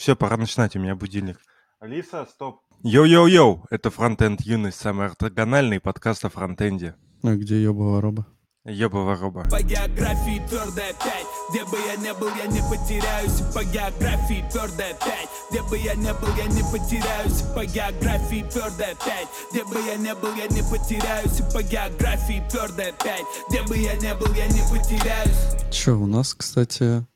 [0.00, 1.38] Все, пора начинать, у меня будильник.
[1.78, 2.62] Алиса, стоп.
[2.82, 6.94] Йоу-йоу-йоу, это Фронтенд Юность, самый ортогональный подкаст о фронтенде.
[7.22, 8.26] А где ёбова роба?
[8.64, 9.42] Ёбова роба.
[9.50, 14.94] По географии твердая пять Где бы я не был, я не потеряюсь По географии твердая
[14.94, 19.80] пять Где бы я не был, я не потеряюсь По географии твердая пять Где бы
[19.80, 24.32] я не был, я не потеряюсь По географии твердая пять Где бы я не был,
[24.32, 27.06] я не потеряюсь Чё, у нас, кстати,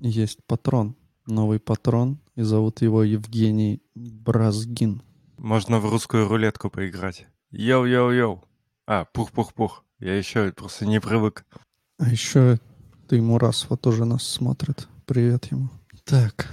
[0.00, 0.96] есть патрон.
[1.26, 5.02] Новый патрон, и зовут его Евгений Бразгин.
[5.38, 7.26] Можно в русскую рулетку поиграть.
[7.52, 8.40] Йоу-йоу-йоу.
[8.86, 9.84] А, пух-пух-пух.
[9.98, 11.44] Я еще просто не привык.
[11.98, 12.58] А еще
[13.08, 14.88] ты ему раз вот тоже нас смотрит.
[15.06, 15.68] Привет ему.
[16.04, 16.48] Так,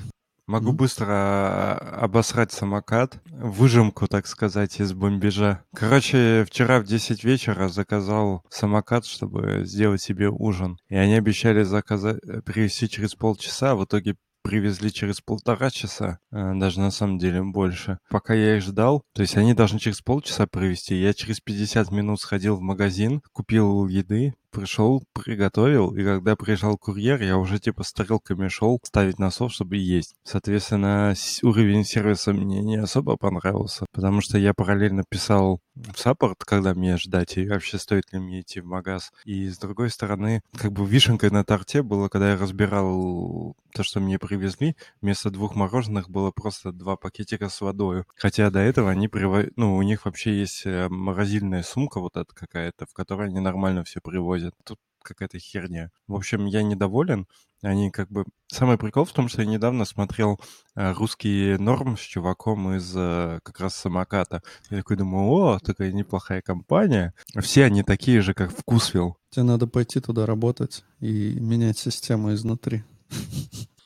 [0.50, 0.78] Могу Мгм.
[0.78, 5.64] быстро а, обосрать самокат, выжимку, так сказать, из бомбежа.
[5.76, 10.80] Короче, вчера в 10 вечера заказал самокат, чтобы сделать себе ужин.
[10.90, 14.16] И они обещали заказать, э, привезти через полчаса, а в итоге
[14.50, 18.00] привезли через полтора часа, э, даже на самом деле больше.
[18.10, 22.20] Пока я их ждал, то есть они должны через полчаса привезти, я через 50 минут
[22.20, 28.48] сходил в магазин, купил еды, пришел, приготовил, и когда приезжал курьер, я уже типа стрелками
[28.48, 30.16] шел ставить на стол, чтобы есть.
[30.24, 36.44] Соответственно, с- уровень сервиса мне не особо понравился, потому что я параллельно писал в саппорт,
[36.44, 39.12] когда мне ждать, и вообще стоит ли мне идти в магаз.
[39.26, 44.00] И с другой стороны, как бы вишенкой на торте было, когда я разбирал то, что
[44.00, 48.04] мне привезли, вместо двух мороженых было просто два пакетика с водой.
[48.16, 52.34] Хотя до этого они приво- ну, у них вообще есть э, морозильная сумка вот эта
[52.34, 54.39] какая-то, в которой они нормально все привозят.
[54.64, 55.92] Тут какая-то херня.
[56.08, 57.28] В общем, я недоволен.
[57.62, 58.26] Они как бы...
[58.48, 60.40] Самый прикол в том, что я недавно смотрел
[60.76, 64.42] э, русский норм с чуваком из э, как раз самоката.
[64.70, 67.14] Я такой думаю, о, такая неплохая компания.
[67.40, 69.18] Все они такие же, как Вкусвилл.
[69.30, 72.84] тебе надо пойти туда работать и менять систему изнутри.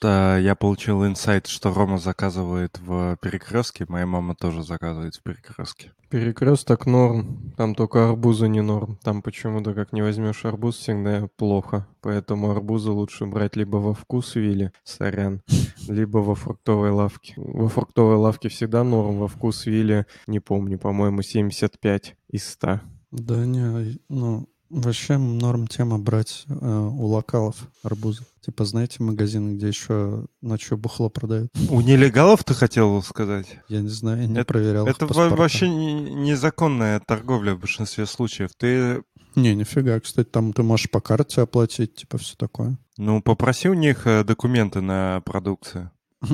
[0.04, 5.94] Да, я получил инсайт, что Рома заказывает в перекрестке, моя мама тоже заказывает в перекрестке.
[6.10, 9.00] Перекресток норм, там только арбузы не норм.
[9.02, 11.88] Там почему-то как не возьмешь арбуз, всегда плохо.
[12.02, 15.42] Поэтому арбузы лучше брать либо во вкус вилли, сорян,
[15.88, 17.36] либо во фруктовой лавке.
[17.38, 22.82] Во фруктовой лавке всегда норм, во вкус вилли, не помню, по-моему, 75 из 100.
[23.12, 24.50] Да не, ну,
[24.82, 28.24] вообще норм тема брать э, у локалов арбузы.
[28.42, 31.50] Типа, знаете, магазины, где еще ночью бухло продают?
[31.70, 33.48] У нелегалов ты хотел сказать?
[33.70, 38.50] Я не знаю, я не Это- проверял Это вообще не- незаконная торговля в большинстве случаев.
[38.58, 39.04] Ты,
[39.36, 40.00] Не, нифига.
[40.00, 42.78] Кстати, там ты можешь по карте оплатить, типа, все такое.
[42.98, 45.92] ну, попроси у них э, документы на продукцию.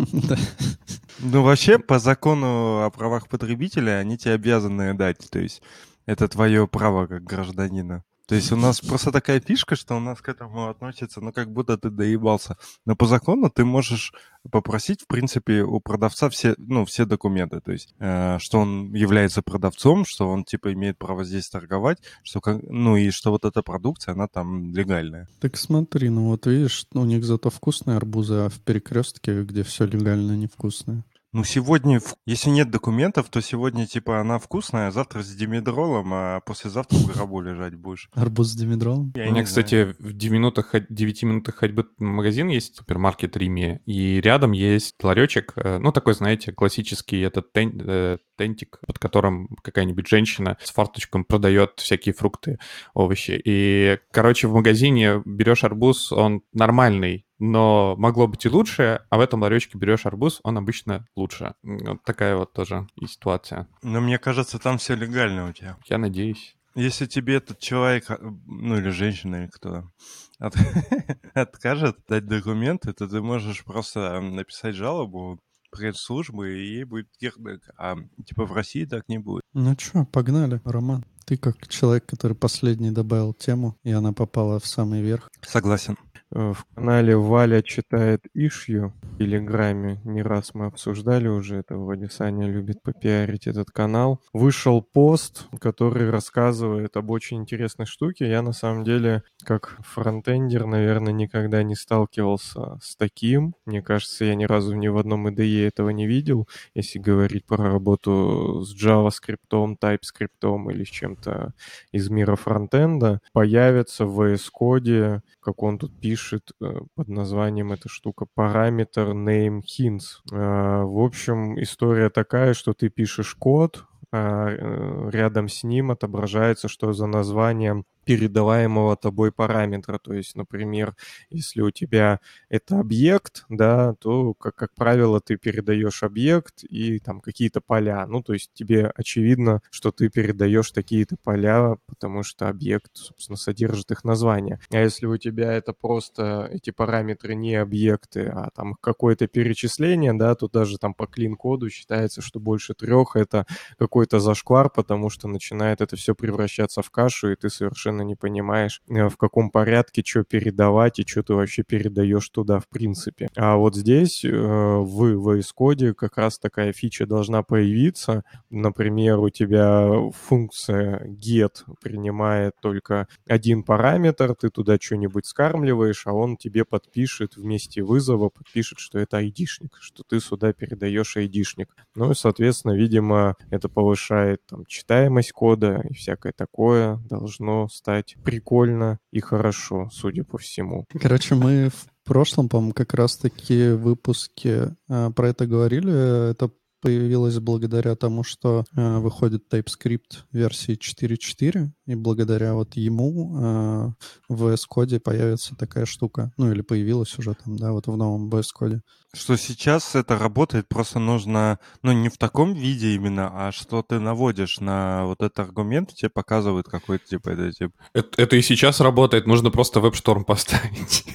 [1.21, 5.29] Ну, вообще, по закону о правах потребителя они тебе обязаны дать.
[5.29, 5.61] То есть
[6.05, 8.03] это твое право как гражданина.
[8.29, 11.51] То есть у нас просто такая фишка, что у нас к этому относится, ну, как
[11.51, 12.57] будто ты доебался.
[12.85, 14.13] Но по закону ты можешь
[14.51, 17.59] попросить, в принципе, у продавца все, ну, все документы.
[17.59, 22.39] То есть, э, что он является продавцом, что он, типа, имеет право здесь торговать, что,
[22.39, 25.27] как- ну, и что вот эта продукция, она там легальная.
[25.39, 29.85] Так смотри, ну вот видишь, у них зато вкусные арбузы, а в перекрестке, где все
[29.85, 31.03] легально, невкусные.
[31.31, 36.39] Ну, сегодня, если нет документов, то сегодня, типа, она вкусная, а завтра с димедролом, а
[36.39, 38.09] послезавтра в гробу лежать будешь.
[38.15, 39.13] Арбуз с димедролом?
[39.15, 43.81] Я У меня, кстати, в 9 минутах, ход- 9 минутах ходьбы магазин есть, супермаркет Риме,
[43.85, 49.49] и рядом есть ларечек, э, ну, такой, знаете, классический этот тен- э, тентик, под которым
[49.61, 52.57] какая-нибудь женщина с фарточком продает всякие фрукты,
[52.95, 53.39] овощи.
[53.45, 59.21] И, короче, в магазине берешь арбуз, он нормальный, но могло быть и лучше, а в
[59.21, 61.55] этом ларечке берешь арбуз, он обычно лучше.
[61.63, 63.67] Вот такая вот тоже и ситуация.
[63.81, 65.77] Но мне кажется, там все легально у тебя.
[65.87, 66.55] Я надеюсь.
[66.75, 69.89] Если тебе этот человек, а, ну или женщина, или кто,
[70.37, 70.55] от-
[71.33, 75.39] откажет дать документы, то ты можешь просто написать жалобу
[75.71, 77.69] пресс-службы, и ей будет кирдык.
[77.77, 77.95] А
[78.25, 79.41] типа в России так не будет.
[79.53, 81.05] Ну чё, погнали, Роман.
[81.25, 85.29] Ты как человек, который последний добавил тему, и она попала в самый верх.
[85.41, 85.95] Согласен.
[86.31, 89.99] Э, В канале Валя читает Ишью в Телеграме.
[90.03, 91.75] Не раз мы обсуждали уже это.
[91.77, 94.21] Вроде Саня любит попиарить этот канал.
[94.33, 98.29] Вышел пост, который рассказывает об очень интересной штуке.
[98.29, 103.55] Я на самом деле, как фронтендер, наверное, никогда не сталкивался с таким.
[103.65, 106.47] Мне кажется, я ни разу ни в одном IDE этого не видел.
[106.75, 111.53] Если говорить про работу с JavaScript, TypeScript или с чем-то
[111.91, 116.18] из мира фронтенда, появится в VS Code, как он тут пишет
[116.61, 120.21] э, под названием эта штука, параметр name hints.
[120.31, 126.67] Э, В общем, история такая, что ты пишешь код, а э, рядом с ним отображается,
[126.67, 129.99] что за названием передаваемого тобой параметра.
[129.99, 130.95] То есть, например,
[131.29, 132.19] если у тебя
[132.49, 138.07] это объект, да, то, как, как правило, ты передаешь объект и там какие-то поля.
[138.07, 143.91] Ну, то есть тебе очевидно, что ты передаешь такие-то поля, потому что объект, собственно, содержит
[143.91, 144.59] их название.
[144.71, 150.33] А если у тебя это просто эти параметры не объекты, а там какое-то перечисление, да,
[150.33, 153.45] то даже там по клин-коду считается, что больше трех это
[153.77, 158.81] какой-то зашквар, потому что начинает это все превращаться в кашу, и ты совершенно не понимаешь,
[158.89, 163.29] э, в каком порядке что передавать и что ты вообще передаешь туда в принципе.
[163.35, 168.23] А вот здесь э, в VS Code как раз такая фича должна появиться.
[168.49, 176.37] Например, у тебя функция get принимает только один параметр, ты туда что-нибудь скармливаешь, а он
[176.37, 181.75] тебе подпишет вместе вызова, подпишет, что это айдишник, что ты сюда передаешь айдишник.
[181.95, 187.88] Ну и, соответственно, видимо, это повышает там читаемость кода и всякое такое должно стать
[188.23, 190.85] прикольно и хорошо, судя по всему.
[190.99, 196.31] Короче, мы в прошлом, по-моему, как раз-таки выпуске э, про это говорили.
[196.31, 196.49] Это
[196.81, 203.91] появилось благодаря тому, что э, выходит TypeScript версии 4.4, и благодаря вот ему э,
[204.29, 206.31] в VS Code появится такая штука.
[206.37, 208.79] Ну или появилась уже там, да, вот в новом VS Code.
[209.11, 213.99] Что сейчас это работает, просто нужно, ну, не в таком виде именно, а что ты
[213.99, 217.71] наводишь на вот этот аргумент, тебе показывает какой-то типа это тип.
[217.93, 221.05] Это, это и сейчас работает, нужно просто веб-шторм поставить.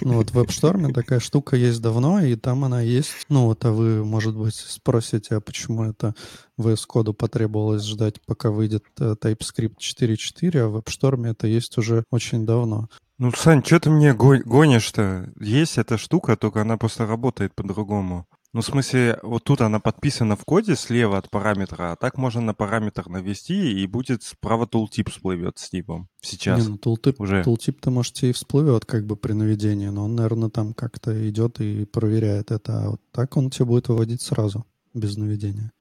[0.00, 3.12] Ну вот в WebStorm такая штука есть давно, и там она есть.
[3.28, 6.14] Ну вот, а вы, может быть, спросите, а почему это
[6.58, 12.04] VS Code потребовалось ждать, пока выйдет э, TypeScript 4.4, а в WebStorm это есть уже
[12.10, 12.88] очень давно.
[13.18, 15.32] Ну, Сань, что ты мне го- гонишь-то?
[15.40, 18.26] Есть эта штука, только она просто работает по-другому.
[18.54, 22.40] Ну, в смысле, вот тут она подписана в коде слева от параметра, а так можно
[22.40, 26.08] на параметр навести, и будет справа tooltip всплывет с типом.
[26.20, 26.60] Сейчас.
[26.62, 27.42] Не, ну tooltip, уже.
[27.42, 31.84] tooltip-то, может, и всплывет как бы при наведении, но он, наверное, там как-то идет и
[31.84, 34.64] проверяет это, а вот так он тебе будет выводить сразу,
[34.94, 35.72] без наведения.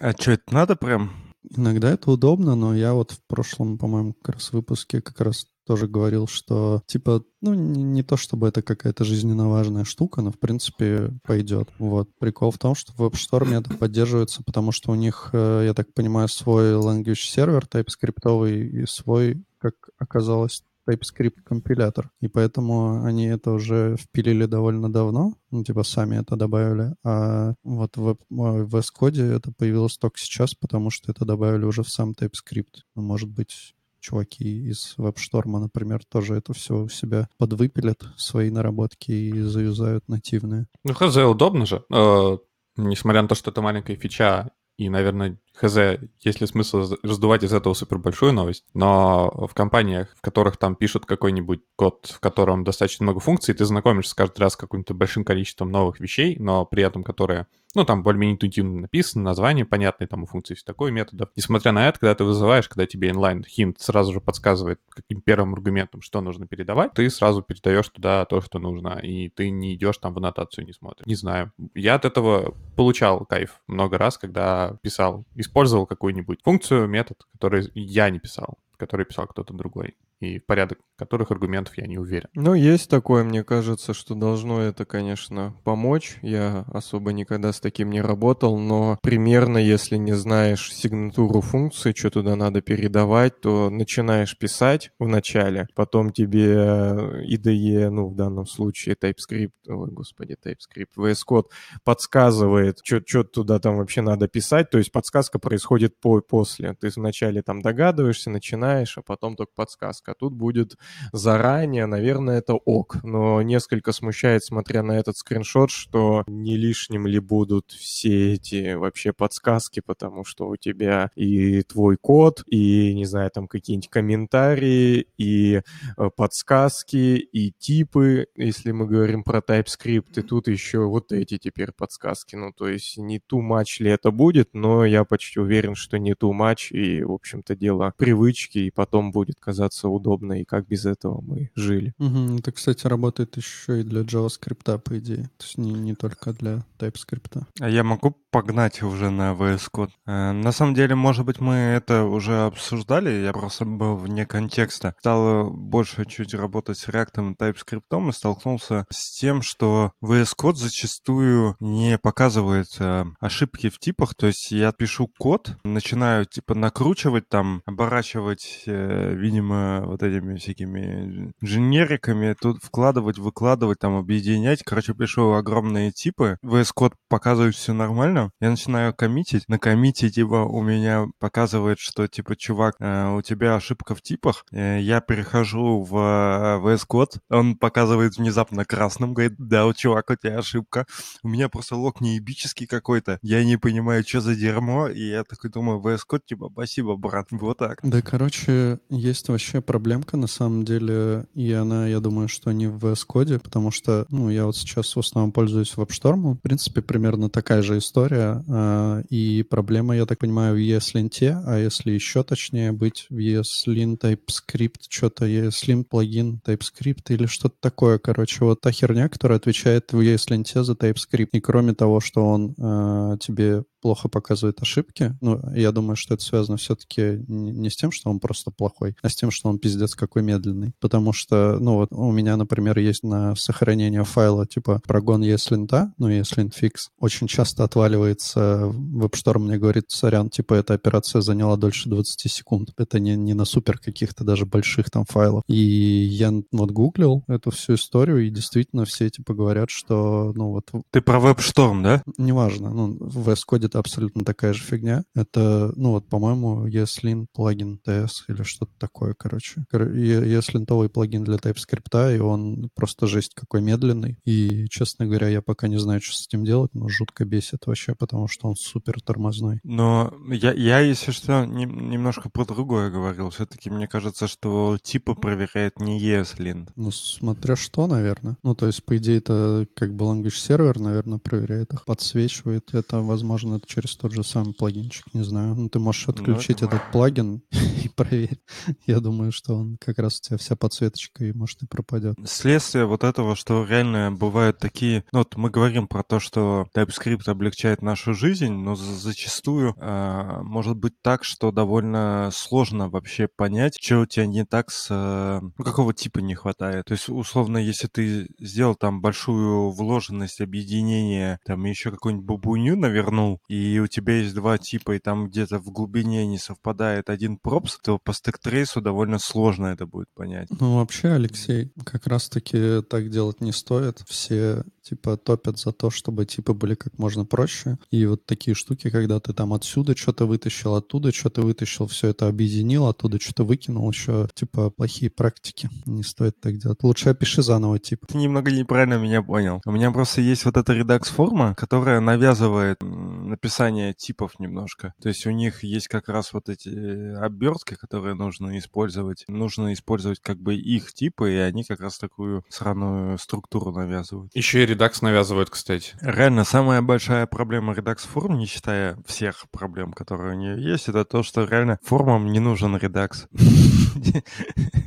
[0.00, 1.10] А что, это надо прям?
[1.56, 5.86] Иногда это удобно, но я вот в прошлом, по-моему, как раз выпуске как раз тоже
[5.86, 10.38] говорил, что типа, ну, не, не то чтобы это какая-то жизненно важная штука, но в
[10.38, 11.68] принципе пойдет.
[11.78, 12.08] Вот.
[12.18, 15.92] Прикол в том, что в WebStorm это поддерживается, потому что у них, э, я так
[15.92, 22.10] понимаю, свой language сервер TypeScript и свой, как оказалось, TypeScript компилятор.
[22.20, 26.94] И поэтому они это уже впилили довольно давно, ну, типа сами это добавили.
[27.04, 31.82] А вот в, в VS Code это появилось только сейчас, потому что это добавили уже
[31.82, 32.82] в сам TypeScript.
[32.94, 39.10] Ну, может быть, чуваки из WebStorm, например, тоже это все у себя подвыпилят, свои наработки
[39.10, 40.66] и заюзают нативные.
[40.84, 41.84] Ну, хз, удобно же.
[41.92, 42.38] Э,
[42.76, 45.76] несмотря на то, что это маленькая фича, и, наверное, хз,
[46.20, 50.74] есть ли смысл раздувать из этого супер большую новость, но в компаниях, в которых там
[50.74, 55.24] пишут какой-нибудь код, в котором достаточно много функций, ты знакомишься каждый раз с каким-то большим
[55.24, 60.22] количеством новых вещей, но при этом которые ну, там более-менее интуитивно написано, название понятное, там
[60.22, 61.28] у функции все такое, методов.
[61.36, 65.54] Несмотря на это, когда ты вызываешь, когда тебе inline hint сразу же подсказывает, каким первым
[65.54, 69.98] аргументом, что нужно передавать, ты сразу передаешь туда то, что нужно, и ты не идешь
[69.98, 71.06] там в аннотацию, не смотришь.
[71.06, 71.52] Не знаю.
[71.74, 78.10] Я от этого получал кайф много раз, когда писал, использовал какую-нибудь функцию, метод, который я
[78.10, 82.28] не писал, который писал кто-то другой и порядок которых аргументов я не уверен.
[82.34, 86.18] Ну, есть такое, мне кажется, что должно это, конечно, помочь.
[86.22, 92.10] Я особо никогда с таким не работал, но примерно, если не знаешь сигнатуру функции, что
[92.10, 98.96] туда надо передавать, то начинаешь писать в начале, потом тебе IDE, ну, в данном случае
[98.96, 101.46] TypeScript, ой, господи, TypeScript, VS Code
[101.84, 106.74] подсказывает, что туда там вообще надо писать, то есть подсказка происходит по после.
[106.74, 110.76] Ты вначале там догадываешься, начинаешь, а потом только подсказка а тут будет
[111.12, 113.02] заранее, наверное, это ок.
[113.02, 119.12] Но несколько смущает, смотря на этот скриншот, что не лишним ли будут все эти вообще
[119.12, 125.62] подсказки, потому что у тебя и твой код, и, не знаю, там какие-нибудь комментарии, и
[125.96, 131.72] э, подсказки, и типы, если мы говорим про TypeScript, и тут еще вот эти теперь
[131.72, 132.36] подсказки.
[132.36, 136.12] Ну, то есть не too much ли это будет, но я почти уверен, что не
[136.12, 140.86] too much, и, в общем-то, дело привычки, и потом будет казаться удобно, и как без
[140.86, 141.92] этого мы жили.
[141.98, 142.38] Угу.
[142.38, 145.24] Это, кстати, работает еще и для JavaScript, по идее.
[145.36, 147.42] То есть не, не только для TypeScript.
[147.60, 149.90] А я могу погнать уже на VS Code.
[150.06, 154.94] Э, на самом деле, может быть, мы это уже обсуждали, я просто был вне контекста.
[154.98, 160.56] Стал больше чуть работать с React и TypeScript и столкнулся с тем, что VS Code
[160.56, 164.14] зачастую не показывает э, ошибки в типах.
[164.14, 171.32] То есть я пишу код, начинаю типа накручивать там, оборачивать, э, видимо, вот этими всякими
[171.44, 174.62] дженериками, тут вкладывать, выкладывать, там, объединять.
[174.64, 176.38] Короче, пишу огромные типы.
[176.44, 178.17] VS Code показывает все нормально.
[178.40, 179.44] Я начинаю коммитить.
[179.48, 184.44] На коммите, типа, у меня показывает, что, типа, чувак, э, у тебя ошибка в типах.
[184.52, 187.18] Э, я перехожу в э, VS Code.
[187.30, 189.14] Он показывает внезапно красным.
[189.14, 190.86] Говорит, да, у чувак, у тебя ошибка.
[191.22, 193.18] У меня просто лог неебический какой-то.
[193.22, 194.88] Я не понимаю, что за дерьмо.
[194.88, 197.28] И я такой думаю, VS Code, типа, спасибо, брат.
[197.30, 197.80] Вот так.
[197.82, 202.84] Да, короче, есть вообще проблемка на самом деле, и она, я думаю, что не в
[202.84, 206.34] VS Code, потому что, ну, я вот сейчас в основном пользуюсь WebStorm.
[206.34, 208.07] В принципе, примерно такая же история.
[208.14, 213.98] А, И проблема, я так понимаю, в ESLint, а если еще точнее быть, в ESLint
[213.98, 217.98] TypeScript, что-то ESLint плагин TypeScript или что-то такое.
[217.98, 221.30] Короче, вот та херня, которая отвечает в ESLint за TypeScript.
[221.32, 225.16] И кроме того, что он а, тебе плохо показывает ошибки.
[225.20, 229.08] Ну, я думаю, что это связано все-таки не с тем, что он просто плохой, а
[229.08, 230.72] с тем, что он пиздец какой медленный.
[230.80, 236.10] Потому что, ну, вот у меня, например, есть на сохранение файла типа прогон ESLint, ну,
[236.10, 236.88] ESLint fix.
[236.98, 242.70] Очень часто отваливается, WebStorm мне говорит, сорян, типа эта операция заняла дольше 20 секунд.
[242.76, 245.42] Это не, не на супер каких-то даже больших там файлов.
[245.46, 250.70] И я вот гуглил эту всю историю, и действительно все типа говорят, что, ну, вот
[250.90, 252.02] Ты про WebStorm, да?
[252.16, 255.04] неважно, ну, в VS Это абсолютно такая же фигня.
[255.14, 259.64] Это, ну вот, по-моему, ESLint плагин TS или что-то такое, короче.
[259.70, 264.18] ESLintовый плагин для TypeScript, и он просто жесть какой медленный.
[264.24, 267.94] И, честно говоря, я пока не знаю, что с этим делать, но жутко бесит вообще,
[267.94, 269.60] потому что он супер тормозной.
[269.64, 273.28] Но я, я если что, не- немножко про другое говорил.
[273.28, 276.70] Все-таки мне кажется, что типы проверяет не ESLint.
[276.74, 278.38] Ну, смотря что, наверное.
[278.42, 282.72] Ну, то есть, по идее, это как бы language сервер, наверное, проверяет их, подсвечивает.
[282.74, 285.54] Это, возможно, это через тот же самый плагинчик, не знаю.
[285.54, 287.42] Ну, ты можешь отключить это этот плагин
[287.84, 288.40] и проверить.
[288.86, 292.16] Я думаю, что он как раз у тебя вся подсветочка, и, может, и пропадет.
[292.24, 295.04] Следствие вот этого, что реально бывают такие...
[295.12, 300.42] Ну, вот мы говорим про то, что TypeScript облегчает нашу жизнь, но за- зачастую а,
[300.42, 304.88] может быть так, что довольно сложно вообще понять, что у тебя не так с...
[304.90, 306.86] а, Ну, какого типа не хватает.
[306.86, 313.40] То есть, условно, если ты сделал там большую вложенность, объединение, там еще какую-нибудь бабуню навернул,
[313.48, 317.78] и у тебя есть два типа, и там где-то в глубине не совпадает один пропс,
[317.82, 320.48] то по стек-трейсу довольно сложно это будет понять.
[320.60, 324.00] Ну, вообще, Алексей, как раз-таки так делать не стоит.
[324.06, 327.78] Все, типа, топят за то, чтобы типы были как можно проще.
[327.90, 332.28] И вот такие штуки, когда ты там отсюда что-то вытащил, оттуда что-то вытащил, все это
[332.28, 335.68] объединил, оттуда что-то выкинул, еще, типа, плохие практики.
[335.86, 336.82] Не стоит так делать.
[336.82, 338.06] Лучше опиши заново, типа.
[338.06, 339.60] Ты немного неправильно меня понял.
[339.66, 344.94] У меня просто есть вот эта редакс-форма, которая навязывает написание типов немножко.
[345.02, 349.24] То есть у них есть как раз вот эти э, обертки, которые нужно использовать.
[349.28, 354.30] Нужно использовать как бы их типы, и они как раз такую сраную структуру навязывают.
[354.34, 355.96] Еще и редакс навязывают, кстати.
[356.00, 361.24] Реально, самая большая проблема редакс-форм, не считая всех проблем, которые у нее есть, это то,
[361.24, 363.26] что реально формам не нужен редакс.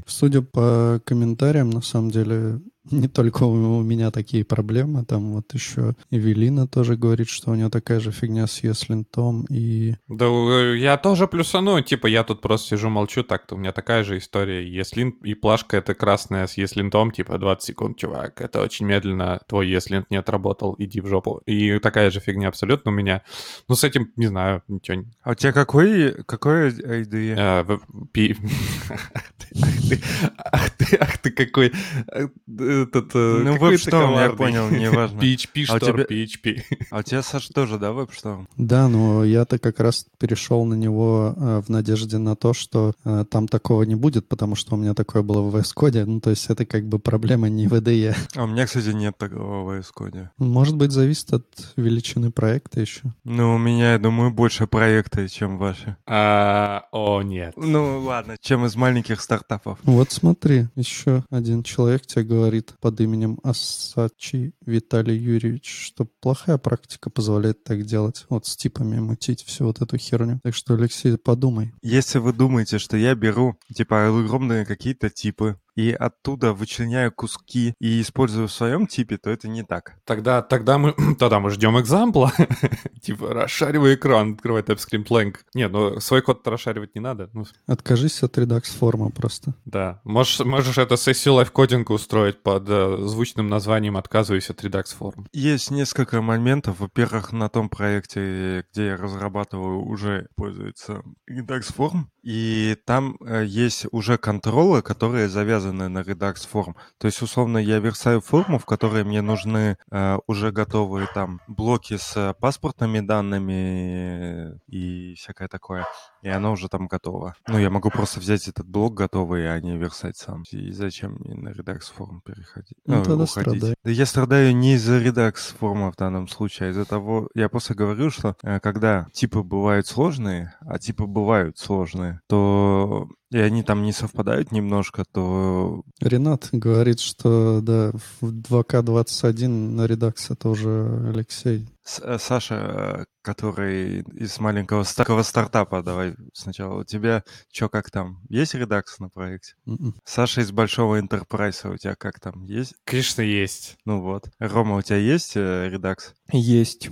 [0.07, 5.95] Судя по комментариям, на самом деле, не только у меня такие проблемы, там вот еще
[6.09, 10.97] Эвелина тоже говорит, что у нее такая же фигня с Еслинтом, и Да э, я
[10.97, 14.67] тоже плюсану, типа я тут просто сижу молчу, так-то у меня такая же история.
[14.67, 19.67] Еслин и плашка это красная с еслинтом, типа 20 секунд, чувак, это очень медленно, твой
[19.69, 21.41] еслинт не отработал, иди в жопу.
[21.45, 23.21] И такая же фигня абсолютно у меня.
[23.67, 24.97] Ну с этим, не знаю, ничего.
[24.97, 27.35] не- А у тебя какой, какой IDE?
[27.38, 27.63] А,
[28.11, 28.35] ты,
[30.38, 31.71] ах ты, ах ты какой
[32.11, 32.27] э,
[32.71, 33.11] этот...
[33.13, 35.19] э, Ну, WebStorm, я понял, неважно.
[35.19, 36.61] PHP, А у штор, тебя- PHP.
[36.91, 38.45] А у тебя, Саш, тоже, да, веб-что?
[38.57, 43.25] Да, но я-то как раз перешел на него э, в надежде на то, что э,
[43.29, 46.05] там такого не будет, потому что у меня такое было в VS Code.
[46.05, 48.15] Ну, то есть это как бы проблема не в IDE.
[48.35, 50.27] А у меня, кстати, нет такого в VS Code.
[50.37, 53.01] Может быть, зависит от величины проекта еще.
[53.23, 55.95] Ну, у меня, я думаю, больше проекты, чем ваши.
[56.07, 57.53] А, О, нет.
[57.57, 59.79] Ну, ладно, чем из маленьких стартапов.
[59.83, 67.09] Вот смотри, еще один человек тебе говорит под именем Асачи Виталий Юрьевич, что плохая практика
[67.09, 68.25] позволяет так делать.
[68.29, 70.39] Вот с типами мутить всю вот эту херню.
[70.43, 71.73] Так что, Алексей, подумай.
[71.81, 78.01] Если вы думаете, что я беру, типа, огромные какие-то типы, и оттуда вычленяю куски и
[78.01, 79.95] использую в своем типе, то это не так.
[80.05, 82.31] Тогда, тогда мы, тогда мы ждем экзампла.
[83.01, 85.35] типа, расшаривай экран, открывай TypeScript Lang.
[85.53, 87.29] Нет, ну свой код расшаривать не надо.
[87.33, 89.53] Ну, Откажись от редакс форма просто.
[89.65, 90.01] да.
[90.03, 95.27] Можешь, можешь это сессию лайфкодинга устроить под э, звучным названием «Отказываюсь от редакс форм».
[95.31, 96.79] Есть несколько моментов.
[96.79, 102.05] Во-первых, на том проекте, где я разрабатываю, уже пользуется Redux Form.
[102.23, 106.75] И там э, есть уже контролы, которые завязаны на Redux Form.
[106.97, 111.97] То есть, условно, я версаю форму, в которой мне нужны э, уже готовые там блоки
[111.97, 115.85] с э, паспортными данными и всякое такое.
[116.21, 117.35] И оно уже там готово.
[117.47, 120.43] Ну, я могу просто взять этот блок готовый, а не версать сам.
[120.51, 122.77] И зачем мне на Redux Form переходить?
[122.85, 123.29] Ну, э, тогда уходить?
[123.29, 123.75] страдай.
[123.83, 127.75] Да я страдаю не из-за Redux форма в данном случае, а из-за того, я просто
[127.75, 133.81] говорю, что э, когда типы бывают сложные, а типы бывают сложные, то и они там
[133.83, 141.67] не совпадают немножко, то Ренат говорит, что да, в 2К21 на редакс это уже Алексей.
[141.83, 146.79] С- э, Саша, который из маленького ста- такого стартапа, давай сначала.
[146.81, 148.19] У тебя что, как там?
[148.29, 149.53] Есть редакс на проекте?
[149.65, 149.95] М-м.
[150.05, 152.43] Саша из большого интерпрайса, у тебя как там?
[152.43, 152.75] Есть?
[152.83, 153.77] Конечно, есть.
[153.85, 154.29] Ну вот.
[154.39, 156.13] Рома, у тебя есть э, редакс?
[156.31, 156.89] Есть.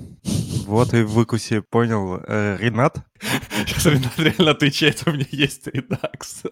[0.66, 2.20] Вот и в выкусе понял.
[2.28, 2.98] Э, Ренат?
[3.66, 6.44] Сейчас Ренат реально отвечает, у меня есть редакс.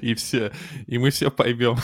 [0.00, 0.52] И все.
[0.86, 1.76] И мы все поймем.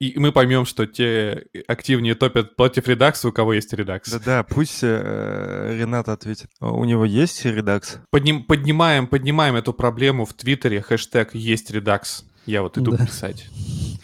[0.00, 4.10] И мы поймем, что те активнее топят против редакса, у кого есть редакс.
[4.10, 6.50] Да-да, пусть э, Ренат ответит.
[6.60, 7.98] У него есть редакс?
[8.12, 12.24] Подним- поднимаем, поднимаем эту проблему в Твиттере, хэштег есть редакс.
[12.46, 13.06] Я вот иду Да.
[13.06, 13.46] писать.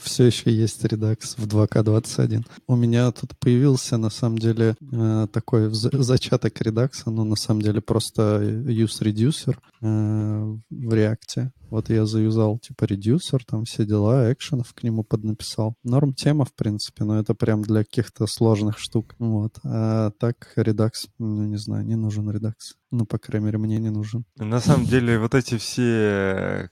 [0.06, 2.46] Все еще есть редакс в 2К21.
[2.68, 7.60] У меня тут появился, на самом деле, э, такой за- зачаток редакса, но на самом
[7.62, 11.50] деле просто use reducer э, в реакте.
[11.70, 15.75] Вот я заюзал типа редюсер, там все дела, экшенов к нему поднаписал.
[15.82, 19.14] Норм тема, в принципе, но это прям для каких-то сложных штук.
[19.18, 19.58] Вот.
[19.64, 22.75] А так редакс, ну не знаю, не нужен редакс.
[22.90, 24.25] Ну, по крайней мере, мне не нужен.
[24.37, 26.68] На самом деле, вот эти все э,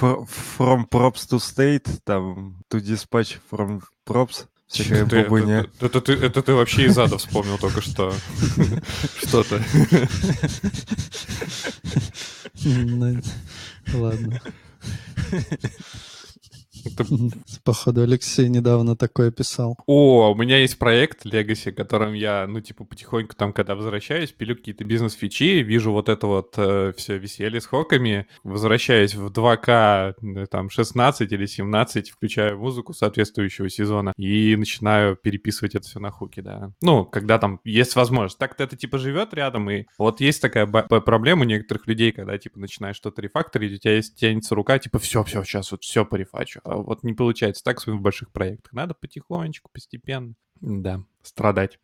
[0.00, 0.26] fr-
[0.58, 5.60] from props to state, там, to dispatch from props, всякая Это, бубыня.
[5.78, 8.14] это- это ты, это ты вообще из ада вспомнил только что.
[9.22, 9.62] Что-то.
[13.94, 14.40] Ладно.
[17.64, 19.76] Походу, Алексей недавно такое писал.
[19.86, 24.56] О, у меня есть проект Legacy, которым я, ну, типа, потихоньку там, когда возвращаюсь, пилю
[24.56, 26.54] какие-то бизнес-фичи, вижу вот это вот
[26.96, 33.68] все веселье с хоками, возвращаюсь в 2К, э, там, 16 или 17, включаю музыку соответствующего
[33.68, 36.72] сезона и начинаю переписывать это все на хуки, да.
[36.82, 38.38] Ну, когда там есть возможность.
[38.38, 42.58] Так-то это, типа, живет рядом, и вот есть такая проблема у некоторых людей, когда, типа,
[42.58, 46.60] начинаешь что-то рефакторить, у тебя есть тянется рука, типа, все, все, сейчас вот все порефачу.
[46.66, 48.72] Вот не получается так в больших проектах.
[48.72, 50.34] Надо потихонечку, постепенно.
[50.60, 51.78] Да, страдать.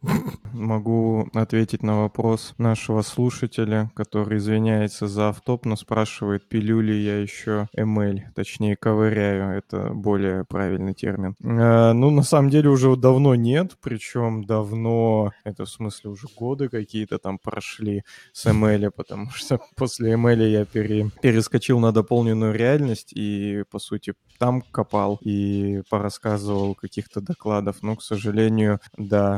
[0.53, 7.19] Могу ответить на вопрос нашего слушателя, который извиняется за автоп, но спрашивает, пилю ли я
[7.19, 11.35] еще ML, точнее ковыряю, это более правильный термин.
[11.43, 16.69] Э, ну, на самом деле уже давно нет, причем давно, это в смысле уже годы
[16.69, 23.13] какие-то там прошли с ML, потому что после ML я пере- перескочил на дополненную реальность
[23.13, 29.32] и, по сути, там копал и порассказывал каких-то докладов, но, к сожалению, да,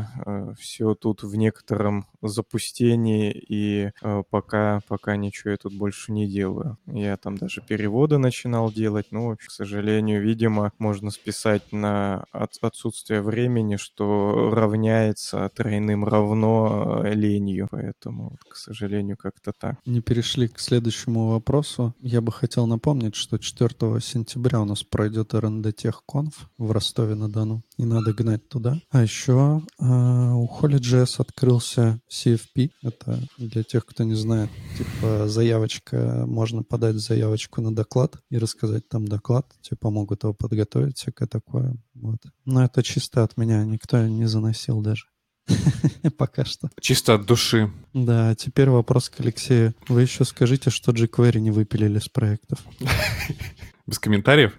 [0.59, 6.79] все тут в некотором запустении, и э, пока, пока ничего я тут больше не делаю.
[6.87, 13.23] Я там даже переводы начинал делать, но, к сожалению, видимо, можно списать на от- отсутствие
[13.23, 19.77] времени, что равняется тройным равно э, ленью, поэтому, вот, к сожалению, как-то так.
[19.87, 21.95] Не перешли к следующему вопросу.
[22.01, 27.63] Я бы хотел напомнить, что 4 сентября у нас пройдет РНД Техконф в Ростове-на-Дону.
[27.77, 28.79] И надо гнать туда.
[28.91, 32.71] А еще э, у Holy.js открылся CFP.
[32.83, 38.89] Это для тех, кто не знает, типа заявочка, можно подать заявочку на доклад и рассказать
[38.89, 39.53] там доклад.
[39.61, 41.77] Тебе помогут его подготовить, всякое такое.
[41.95, 42.19] Вот.
[42.45, 45.07] Но это чисто от меня, никто не заносил даже.
[46.17, 46.71] Пока что.
[46.81, 47.71] Чисто от души.
[47.93, 49.75] Да, теперь вопрос к Алексею.
[49.89, 52.61] Вы еще скажите, что jQuery не выпилили с проектов.
[53.87, 54.55] Без комментариев.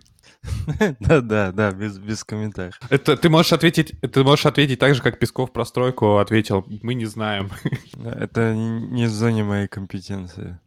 [1.00, 2.80] Да-да, да, без, без комментариев.
[2.90, 6.66] Это ты можешь ответить, ты можешь ответить так же, как Песков про стройку ответил.
[6.82, 7.50] Мы не знаем.
[8.04, 10.60] Это не в зоне моей компетенции.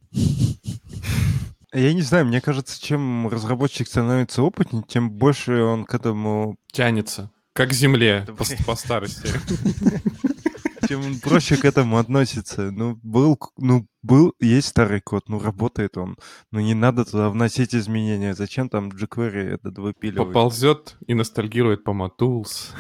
[1.73, 6.57] Я не знаю, мне кажется, чем разработчик становится опытнее, тем больше он к этому...
[6.73, 7.31] Тянется.
[7.53, 9.29] Как к земле Да, по, по старости.
[10.91, 12.71] он проще к этому относится.
[12.71, 16.17] Ну, был, ну, был, есть старый код, ну, работает он.
[16.53, 18.35] Ну, не надо туда вносить изменения.
[18.35, 20.29] Зачем там jQuery этот выпиливать?
[20.29, 22.73] Поползет и ностальгирует по Matools.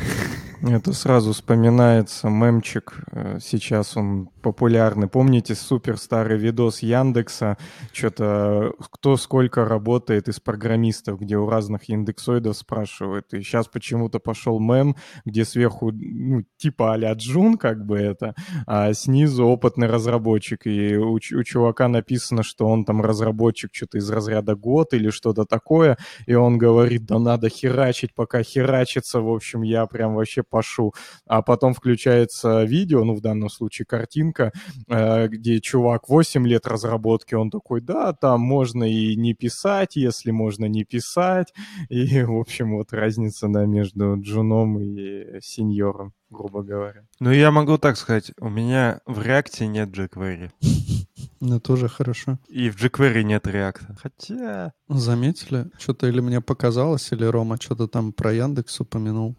[0.60, 3.04] Это сразу вспоминается мемчик.
[3.12, 5.06] э, Сейчас он популярный.
[5.06, 7.56] Помните супер старый видос Яндекса?
[7.92, 13.32] Что-то кто сколько работает из программистов, где у разных индексоидов спрашивают.
[13.34, 18.34] И сейчас почему-то пошел мем, где сверху, ну, типа а-ля Джун, как бы это,
[18.66, 20.66] а снизу опытный разработчик.
[20.66, 25.44] И у, у чувака написано, что он там разработчик что-то из разряда год или что-то
[25.44, 25.98] такое.
[26.26, 29.20] И он говорит, да надо херачить, пока херачится.
[29.20, 30.94] В общем, я прям вообще пошу.
[31.26, 34.52] А потом включается видео, ну, в данном случае картинка,
[34.88, 40.30] э, где чувак 8 лет разработки, он такой, да, там можно и не писать, если
[40.30, 41.52] можно не писать.
[41.88, 47.06] И, в общем, вот разница, да, между джуном и сеньором, грубо говоря.
[47.20, 50.50] Ну, я могу так сказать, у меня в реакте нет jQuery.
[51.40, 52.38] Ну, тоже хорошо.
[52.48, 53.96] И в jQuery нет реакта.
[54.02, 54.72] Хотя...
[54.88, 55.66] Заметили?
[55.78, 59.36] Что-то или мне показалось, или Рома что-то там про Яндекс упомянул.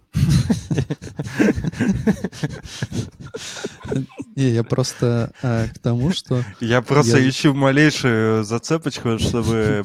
[4.36, 6.44] Не, я просто э, к тому, что...
[6.62, 9.84] Я просто Я- ищу малейшую зацепочку, чтобы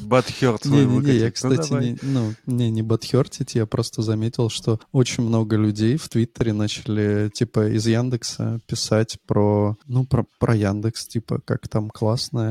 [0.81, 1.21] я, выкатить.
[1.21, 1.85] Ну, кстати, давай.
[1.85, 7.29] не, ну, не, не бадхертить, я просто заметил, что очень много людей в Твиттере начали,
[7.33, 12.04] типа, из Яндекса писать про, ну, про, про Яндекс, типа, как там классно,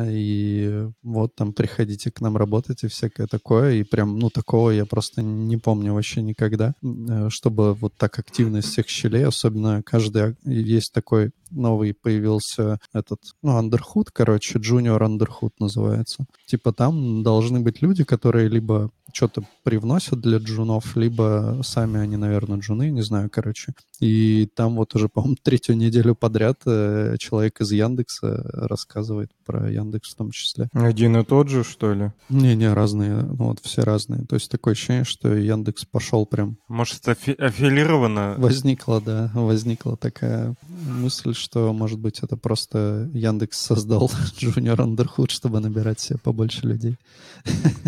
[0.09, 4.87] и вот там приходите к нам работать и всякое такое, и прям, ну, такого я
[4.87, 10.31] просто не помню вообще никогда, э, чтобы вот так активно из всех щелей, особенно каждый,
[10.31, 16.27] ак- есть такой новый появился этот, ну, Underhood, короче, Junior Underhood называется.
[16.47, 22.59] Типа там должны быть люди, которые либо что-то привносят для джунов, либо сами они, наверное,
[22.59, 23.75] джуны, не знаю, короче.
[24.01, 30.13] И там вот уже, по-моему, третью неделю подряд э, человек из Яндекса рассказывает про Яндекс
[30.13, 30.69] в том числе.
[30.73, 32.13] Один и тот же, что ли?
[32.29, 34.25] Не-не, разные, ну вот все разные.
[34.27, 38.35] То есть такое ощущение, что Яндекс пошел прям Может, это афи- аффилировано?
[38.39, 45.61] Возникла, да, возникла такая мысль, что, может быть, это просто Яндекс создал Junior Underhood, чтобы
[45.61, 46.97] набирать себе побольше людей.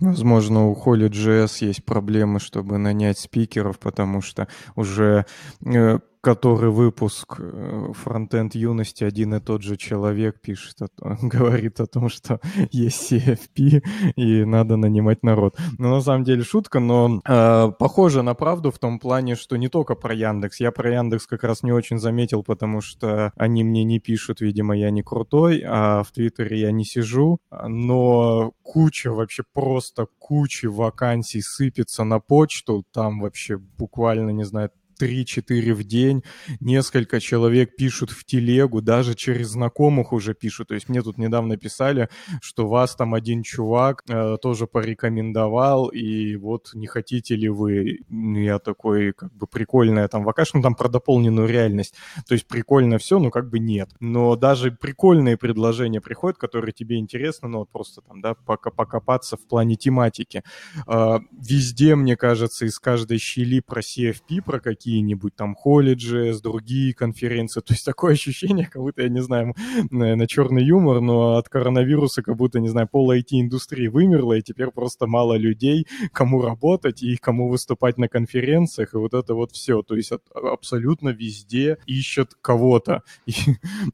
[0.00, 5.26] Возможно, у Holy.js есть проблемы, чтобы нанять спикеров, потому что уже
[5.64, 10.78] э, который выпуск э, фронтенд юности один и тот же человек пишет,
[11.20, 13.82] говорит о том, что есть CFP
[14.14, 15.58] и надо нанимать народ.
[15.78, 19.68] Но на самом деле шутка, но э, похоже на правду в том плане, что не
[19.68, 20.60] только про Яндекс.
[20.60, 24.76] Я про Яндекс как раз не очень заметил, потому что они мне не пишут, видимо,
[24.76, 31.42] я не крутой, а в Твиттере я не сижу, но куча, вообще просто куча вакансий
[31.42, 36.22] сыпется на почту, там вообще буквально, не знаю, 3-4 в день,
[36.60, 40.68] несколько человек пишут в телегу, даже через знакомых уже пишут.
[40.68, 42.08] То есть мне тут недавно писали,
[42.40, 48.00] что вас там один чувак э, тоже порекомендовал, и вот не хотите ли вы?
[48.08, 51.94] Ну, Я такой, как бы прикольная там вакашка, ну там про дополненную реальность.
[52.26, 53.90] То есть прикольно все, но как бы нет.
[54.00, 59.36] Но даже прикольные предложения приходят, которые тебе интересны, ну вот просто там, да, пока покопаться
[59.36, 60.42] в плане тематики.
[60.86, 67.60] А, Везде, мне кажется, из каждой щели про CFP, про какие-нибудь там колледжи, другие конференции.
[67.66, 69.54] То есть такое ощущение, как будто, я не знаю,
[69.90, 74.70] на черный юмор, но от коронавируса как будто, не знаю, пол IT-индустрии вымерла, и теперь
[74.70, 79.82] просто мало людей, кому работать и кому выступать на конференциях, и вот это вот все.
[79.82, 83.02] То есть от- абсолютно везде ищут кого-то.
[83.26, 83.32] И,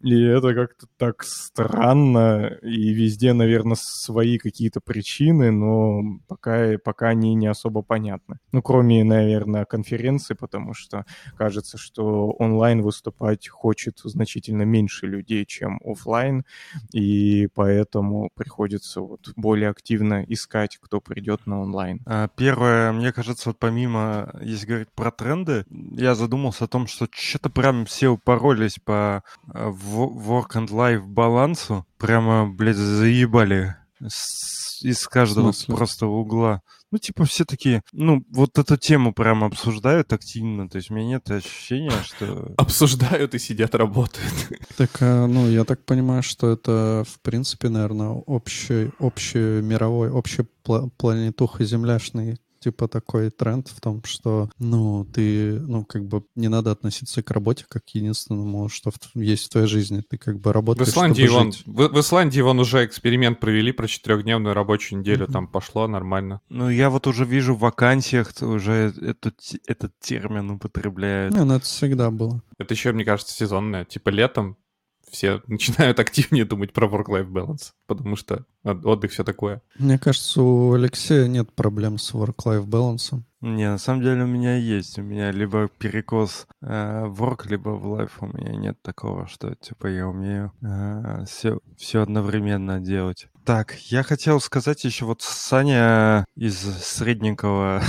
[0.02, 7.34] и это как-то так странно, и везде, наверное, свои какие-то причины, но пока, пока они
[7.34, 8.38] не особо понятны.
[8.52, 10.77] Ну, кроме, наверное, конференции, потому что
[11.36, 16.44] кажется, что онлайн выступать хочет значительно меньше людей, чем оффлайн,
[16.92, 22.00] и поэтому приходится вот более активно искать, кто придет на онлайн.
[22.06, 27.08] А, Первое, мне кажется, вот помимо, если говорить про тренды, я задумался о том, что
[27.12, 30.06] что-то прям все упоролись по во-
[30.42, 31.86] work and life балансу.
[31.98, 33.74] Прямо, блядь, заебали
[34.06, 36.62] с- из каждого просто угла.
[36.90, 40.68] Ну, типа, все такие, ну, вот эту тему прям обсуждают активно.
[40.68, 42.54] То есть у меня нет ощущения, что...
[42.56, 44.32] Обсуждают и сидят, работают.
[44.76, 50.44] Так, а, ну, я так понимаю, что это, в принципе, наверное, общий, общий мировой, общий
[50.64, 56.48] пла- планетуха земляшный типа такой тренд в том, что, ну, ты, ну, как бы не
[56.48, 60.02] надо относиться к работе как к единственному, что в- есть в твоей жизни.
[60.08, 61.62] Ты как бы В работаешь, Исландии, чтобы вон, жить.
[61.66, 65.32] в, в Исландии вон уже эксперимент провели про четырехдневную рабочую неделю, Мгм.
[65.32, 66.40] там пошло нормально.
[66.48, 71.34] Ну, я вот уже вижу в вакансиях уже этот, этот термин употребляют.
[71.34, 72.42] Не, ну это всегда было.
[72.58, 73.84] Это еще, мне кажется, сезонное.
[73.84, 74.56] Типа летом
[75.10, 79.62] все начинают активнее думать про work-life balance, потому что от- отдых все такое.
[79.78, 83.24] Мне кажется, у Алексея нет проблем с work-life балансом.
[83.40, 84.98] Не, на самом деле у меня есть.
[84.98, 88.10] У меня либо перекос э, в work, либо в life.
[88.20, 90.52] У меня нет такого, что типа я умею
[91.26, 93.28] все, все одновременно делать.
[93.48, 97.80] Так, я хотел сказать еще вот Саня из средненького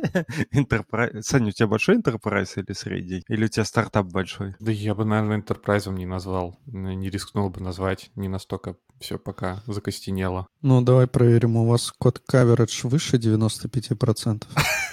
[0.52, 1.22] enterprise.
[1.22, 3.22] Саня, у тебя большой enterprise или средний?
[3.28, 4.56] Или у тебя стартап большой?
[4.58, 9.62] Да я бы, наверное, enterprise не назвал, не рискнул бы назвать, не настолько все пока
[9.66, 10.46] закостенело.
[10.62, 14.44] Ну, давай проверим, у вас код coverage выше 95%.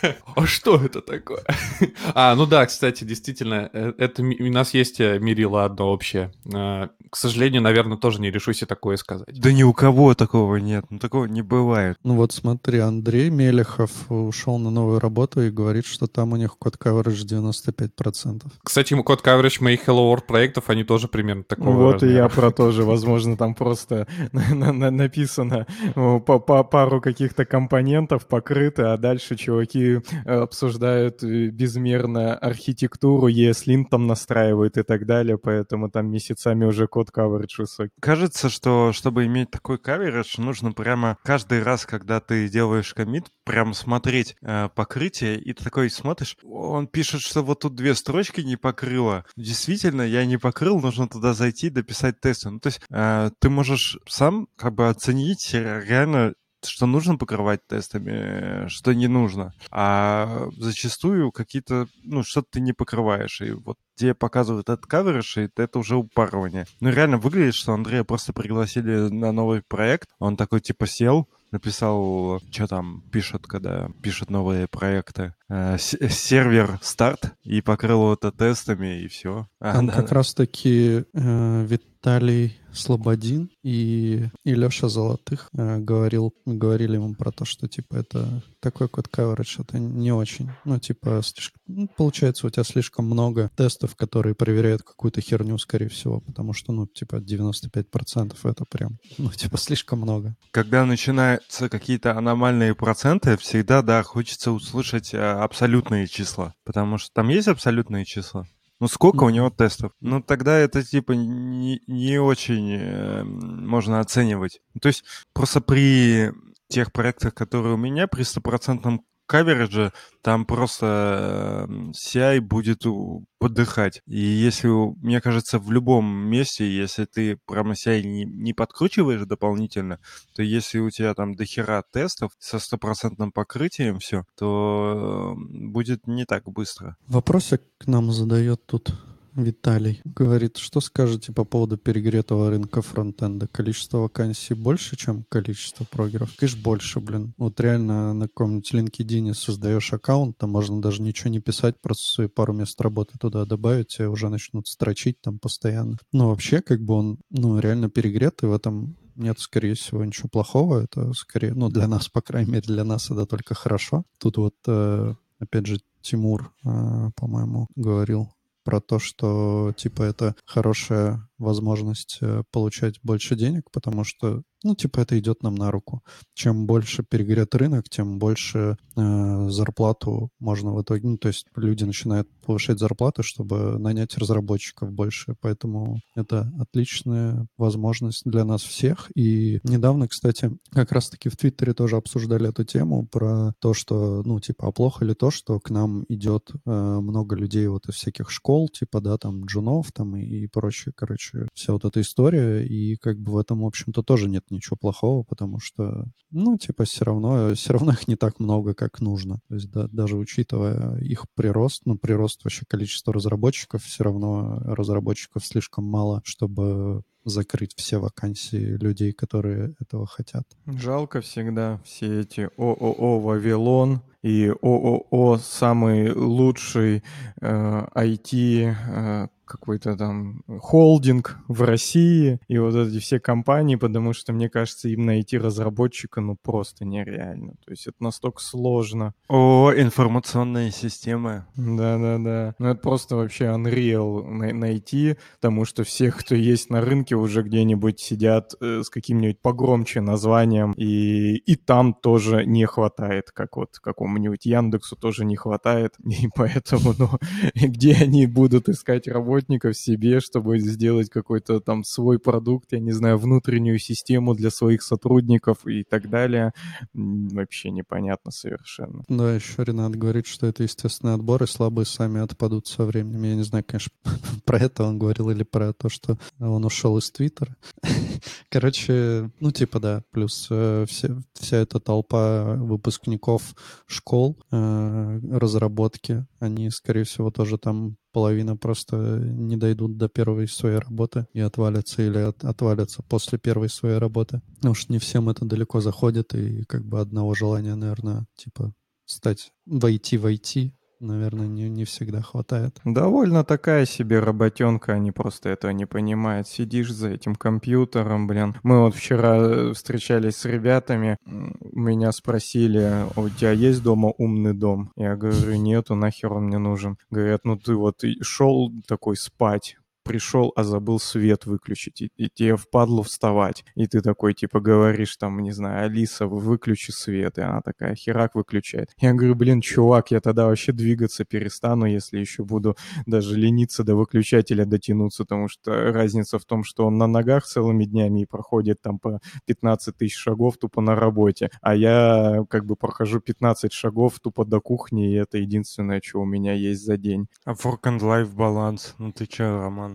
[0.36, 1.44] А что это такое?
[2.13, 6.34] А, ну да, кстати, действительно, э, это у нас есть э, мерило одно общее.
[6.46, 9.39] Э, К сожалению, наверное, тоже не решусь и такое сказать.
[9.39, 10.86] Да ни у кого такого нет.
[10.89, 11.98] Ну такого не бывает.
[12.04, 16.58] Ну вот смотри, Андрей Мелехов ушел на новую работу и говорит, что там у них
[16.58, 18.44] код coverage 95%.
[18.63, 22.52] Кстати, код coverage моих Hello World проектов, они тоже примерно такого Вот и я про
[22.52, 22.84] то же.
[22.94, 23.93] Возможно, там просто
[24.32, 33.30] на- написано по пару каких-то компонентов покрыто, а дальше чуваки э, обсуждают э, безмерно архитектуру,
[33.30, 37.92] ESLint там настраивают и так далее, поэтому там месяцами уже код coverage высокий.
[38.00, 43.74] Кажется, что чтобы иметь такой каверидж, нужно прямо каждый раз, когда ты делаешь комит, прям
[43.74, 48.56] смотреть э, покрытие, и ты такой смотришь, он пишет, что вот тут две строчки не
[48.56, 49.26] покрыло.
[49.36, 52.50] Действительно, я не покрыл, нужно туда зайти, дописать тесты.
[52.50, 56.34] Ну, то есть э, ты можешь сам как бы оценить реально
[56.66, 59.54] что нужно покрывать тестами, э, что не нужно.
[59.72, 63.42] А зачастую какие-то, ну, что-то ты не покрываешь.
[63.42, 66.66] И вот тебе показывают этот каверидж, и это уже упарывание.
[66.80, 70.10] Ну, реально выглядит, что Андрея просто пригласили на новый проект.
[70.20, 75.34] Он такой, типа, сел, написал, что там пишут, когда пишут новые проекты.
[75.50, 79.48] Э, сервер старт, и покрыл это тестами, и все.
[79.60, 81.68] Там как раз-таки э,
[82.04, 88.44] Виталий Слободин и, и Леша Золотых э, говорил, говорили ему про то, что типа это
[88.60, 90.50] такой код coverage, это не очень.
[90.66, 95.88] Ну, типа, слишком, ну, получается, у тебя слишком много тестов, которые проверяют какую-то херню, скорее
[95.88, 100.36] всего, потому что, ну, типа, 95% это прям, ну, типа, слишком много.
[100.52, 106.54] Когда начинаются какие-то аномальные проценты, всегда, да, хочется услышать э, абсолютные числа.
[106.66, 108.46] Потому что там есть абсолютные числа.
[108.80, 109.94] Ну, сколько у него тестов?
[110.02, 114.62] Ну, тогда это, типа, не, не очень э, можно оценивать.
[114.82, 116.32] То есть просто при
[116.68, 124.02] тех проектах, которые у меня, при стопроцентном каверидже, там просто э, CI будет у- подыхать.
[124.06, 124.68] И если,
[125.02, 130.00] мне кажется, в любом месте, если ты прямо CI не, не подкручиваешь дополнительно,
[130.36, 136.26] то если у тебя там дохера тестов со стопроцентным покрытием все, то э, будет не
[136.26, 136.96] так быстро.
[137.08, 138.94] Вопросик к нам задает тут
[139.36, 140.02] Виталий.
[140.06, 143.48] Говорит, что скажете по поводу перегретого рынка фронтенда?
[143.48, 146.36] Количество вакансий больше, чем количество прогеров?
[146.36, 147.34] Конечно, больше, блин.
[147.38, 152.28] Вот реально на каком-нибудь LinkedIn создаешь аккаунт, там можно даже ничего не писать, просто свои
[152.28, 155.98] пару мест работы туда добавить, тебя уже начнут строчить там постоянно.
[156.12, 160.84] Ну, вообще, как бы он, ну, реально перегретый в этом нет, скорее всего, ничего плохого.
[160.84, 164.06] Это скорее, ну, для нас, по крайней мере, для нас это только хорошо.
[164.17, 168.30] Тут вот, э, опять же, Тимур, э, по-моему, говорил
[168.63, 175.02] про то, что, типа, это хорошая возможность э, получать больше денег, потому что, ну, типа,
[175.02, 176.02] это идет нам на руку.
[176.34, 181.84] Чем больше перегрет рынок, тем больше э, зарплату можно в итоге, ну, то есть люди
[181.84, 189.12] начинают повышать зарплату, чтобы нанять разработчиков больше, поэтому это отличная возможность для нас всех.
[189.15, 194.39] И недавно, кстати, как раз-таки в Твиттере тоже обсуждали эту тему про то, что, ну,
[194.39, 198.30] типа, а плохо ли то, что к нам идет э, много людей вот из всяких
[198.30, 201.23] школ, типа, да, там, джунов там и, и прочее, короче,
[201.54, 205.24] вся вот эта история, и как бы в этом, в общем-то, тоже нет ничего плохого,
[205.24, 209.40] потому что, ну, типа, все равно, все равно их не так много, как нужно.
[209.48, 215.46] То есть да, даже учитывая их прирост, ну, прирост вообще количества разработчиков, все равно разработчиков
[215.46, 220.44] слишком мало, чтобы закрыть все вакансии людей, которые этого хотят.
[220.66, 227.04] Жалко всегда все эти ООО «Вавилон» и ООО «Самый лучший
[227.42, 234.34] э, IT э, какой-то там холдинг в России и вот эти все компании, потому что,
[234.34, 237.54] мне кажется, им найти разработчика, ну, просто нереально.
[237.63, 239.13] То есть это настолько сложно.
[239.30, 241.46] О, информационные системы.
[241.56, 242.56] Да-да-да.
[242.58, 247.44] Ну, это просто вообще unreal на- найти, потому что всех, кто есть на рынке, уже
[247.44, 253.78] где-нибудь сидят э, с каким-нибудь погромче названием, и, и там тоже не хватает, как вот
[253.80, 257.10] какому-нибудь Яндексу тоже не хватает, и поэтому, ну,
[257.54, 259.08] где они будут искать
[259.44, 264.82] работников себе, чтобы сделать какой-то там свой продукт, я не знаю, внутреннюю систему для своих
[264.82, 266.54] сотрудников и так далее,
[266.94, 269.04] вообще непонятно совершенно.
[269.08, 273.24] Да, еще Ренат говорит, что это естественный отбор, и слабые сами отпадут со временем.
[273.24, 273.92] Я не знаю, конечно,
[274.46, 277.56] про это он говорил или про то, что он ушел из Твиттера.
[278.50, 283.56] Короче, ну типа да, плюс э, все, вся эта толпа выпускников
[283.88, 290.78] школ э, разработки, они, скорее всего, тоже там половина просто не дойдут до первой своей
[290.78, 294.41] работы и отвалятся или от- отвалятся после первой своей работы.
[294.56, 298.73] Потому что не всем это далеко заходит, и как бы одного желания, наверное, типа
[299.06, 300.71] стать войти в IT,
[301.04, 302.80] наверное, не, не всегда хватает.
[302.84, 306.48] Довольно такая себе работенка, они просто этого не понимают.
[306.48, 308.56] Сидишь за этим компьютером, блин.
[308.63, 312.80] Мы вот вчера э, встречались с ребятами, меня спросили,
[313.16, 314.92] «А у тебя есть дома умный дом?
[314.96, 316.98] Я говорю, нету, нахер он мне нужен.
[317.10, 322.56] Говорят, ну ты вот шел такой спать, пришел, а забыл свет выключить, и, и тебе
[322.58, 323.63] впадло вставать.
[323.76, 328.36] И ты такой, типа, говоришь там, не знаю, Алиса, выключи свет, и она такая, херак
[328.36, 328.92] выключает.
[329.00, 333.96] Я говорю, блин, чувак, я тогда вообще двигаться перестану, если еще буду даже лениться до
[333.96, 338.82] выключателя дотянуться, потому что разница в том, что он на ногах целыми днями и проходит
[338.82, 344.20] там по 15 тысяч шагов тупо на работе, а я как бы прохожу 15 шагов
[344.20, 347.28] тупо до кухни, и это единственное, что у меня есть за день.
[347.46, 348.96] А work and life баланс.
[348.98, 349.93] Ну ты че, Роман?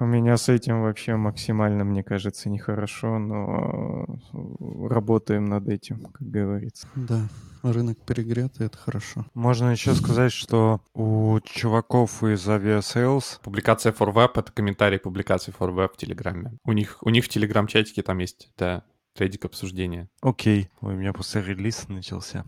[0.00, 6.28] У меня с этим вообще максимально, мне кажется, нехорошо, но э, работаем над этим, как
[6.28, 6.88] говорится.
[6.94, 7.28] Да,
[7.62, 9.26] рынок перегрет, и это хорошо.
[9.34, 15.74] Можно еще сказать, что у чуваков из Aviasales Публикация for Web— это комментарий публикации for
[15.74, 16.52] Web в Телеграме.
[16.64, 18.82] У них, у них в Телеграм-чатике там есть, да,
[19.14, 20.08] трейдик обсуждения.
[20.22, 20.68] Окей.
[20.80, 22.44] Ой, у меня после релиза начался.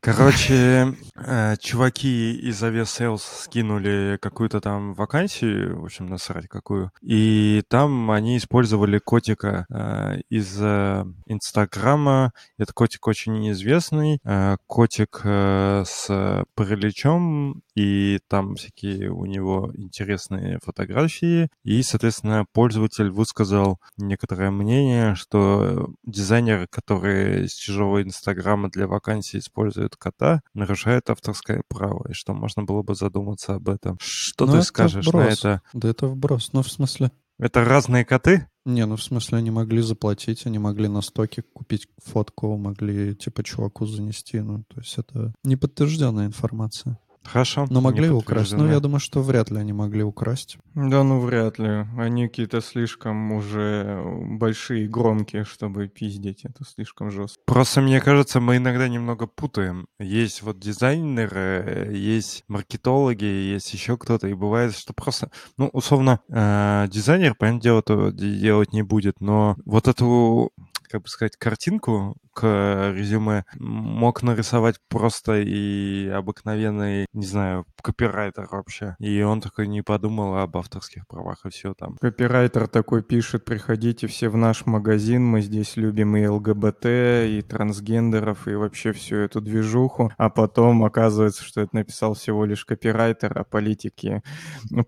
[0.00, 6.90] Короче, э, чуваки из Aviasales скинули какую-то там вакансию, в общем, насрать какую.
[7.02, 12.32] И там они использовали котика э, из э, Инстаграма.
[12.58, 14.18] Этот котик очень неизвестный.
[14.24, 21.48] Э, котик с параличом, и там всякие у него интересные фотографии.
[21.62, 29.96] И, соответственно, пользователь высказал некоторое мнение, что дизайнер, который с чужого Инстаграма для вакансий использует
[29.96, 33.98] кота, нарушает авторское право, и что можно было бы задуматься об этом.
[34.00, 35.38] Что Ну, ты это скажешь на вброс.
[35.38, 35.62] это?
[35.72, 36.52] Да это вброс.
[36.52, 37.10] Ну, в смысле...
[37.38, 38.48] Это разные коты?
[38.64, 43.44] Не, ну в смысле они могли заплатить, они могли на стоке купить фотку, могли типа
[43.44, 44.40] чуваку занести.
[44.40, 46.98] Ну, то есть это неподтвержденная информация.
[47.26, 47.66] Хорошо.
[47.70, 48.52] Но могли украсть.
[48.52, 50.58] Ну, я думаю, что вряд ли они могли украсть.
[50.74, 51.86] Да, ну вряд ли.
[51.98, 54.02] Они какие-то слишком уже
[54.38, 56.44] большие и громкие, чтобы пиздить.
[56.44, 57.40] Это слишком жестко.
[57.46, 59.86] Просто мне кажется, мы иногда немного путаем.
[59.98, 66.86] Есть вот дизайнеры, есть маркетологи, есть еще кто-то, и бывает, что просто, ну, условно, э,
[66.90, 70.52] дизайнер, понятное дело, делать не будет, но вот эту
[70.86, 78.94] как бы сказать, картинку к резюме мог нарисовать просто и обыкновенный, не знаю, копирайтер вообще.
[78.98, 81.96] И он такой не подумал об авторских правах и все там.
[82.00, 88.46] Копирайтер такой пишет, приходите все в наш магазин, мы здесь любим и ЛГБТ, и трансгендеров,
[88.48, 90.12] и вообще всю эту движуху.
[90.18, 94.22] А потом оказывается, что это написал всего лишь копирайтер, а политики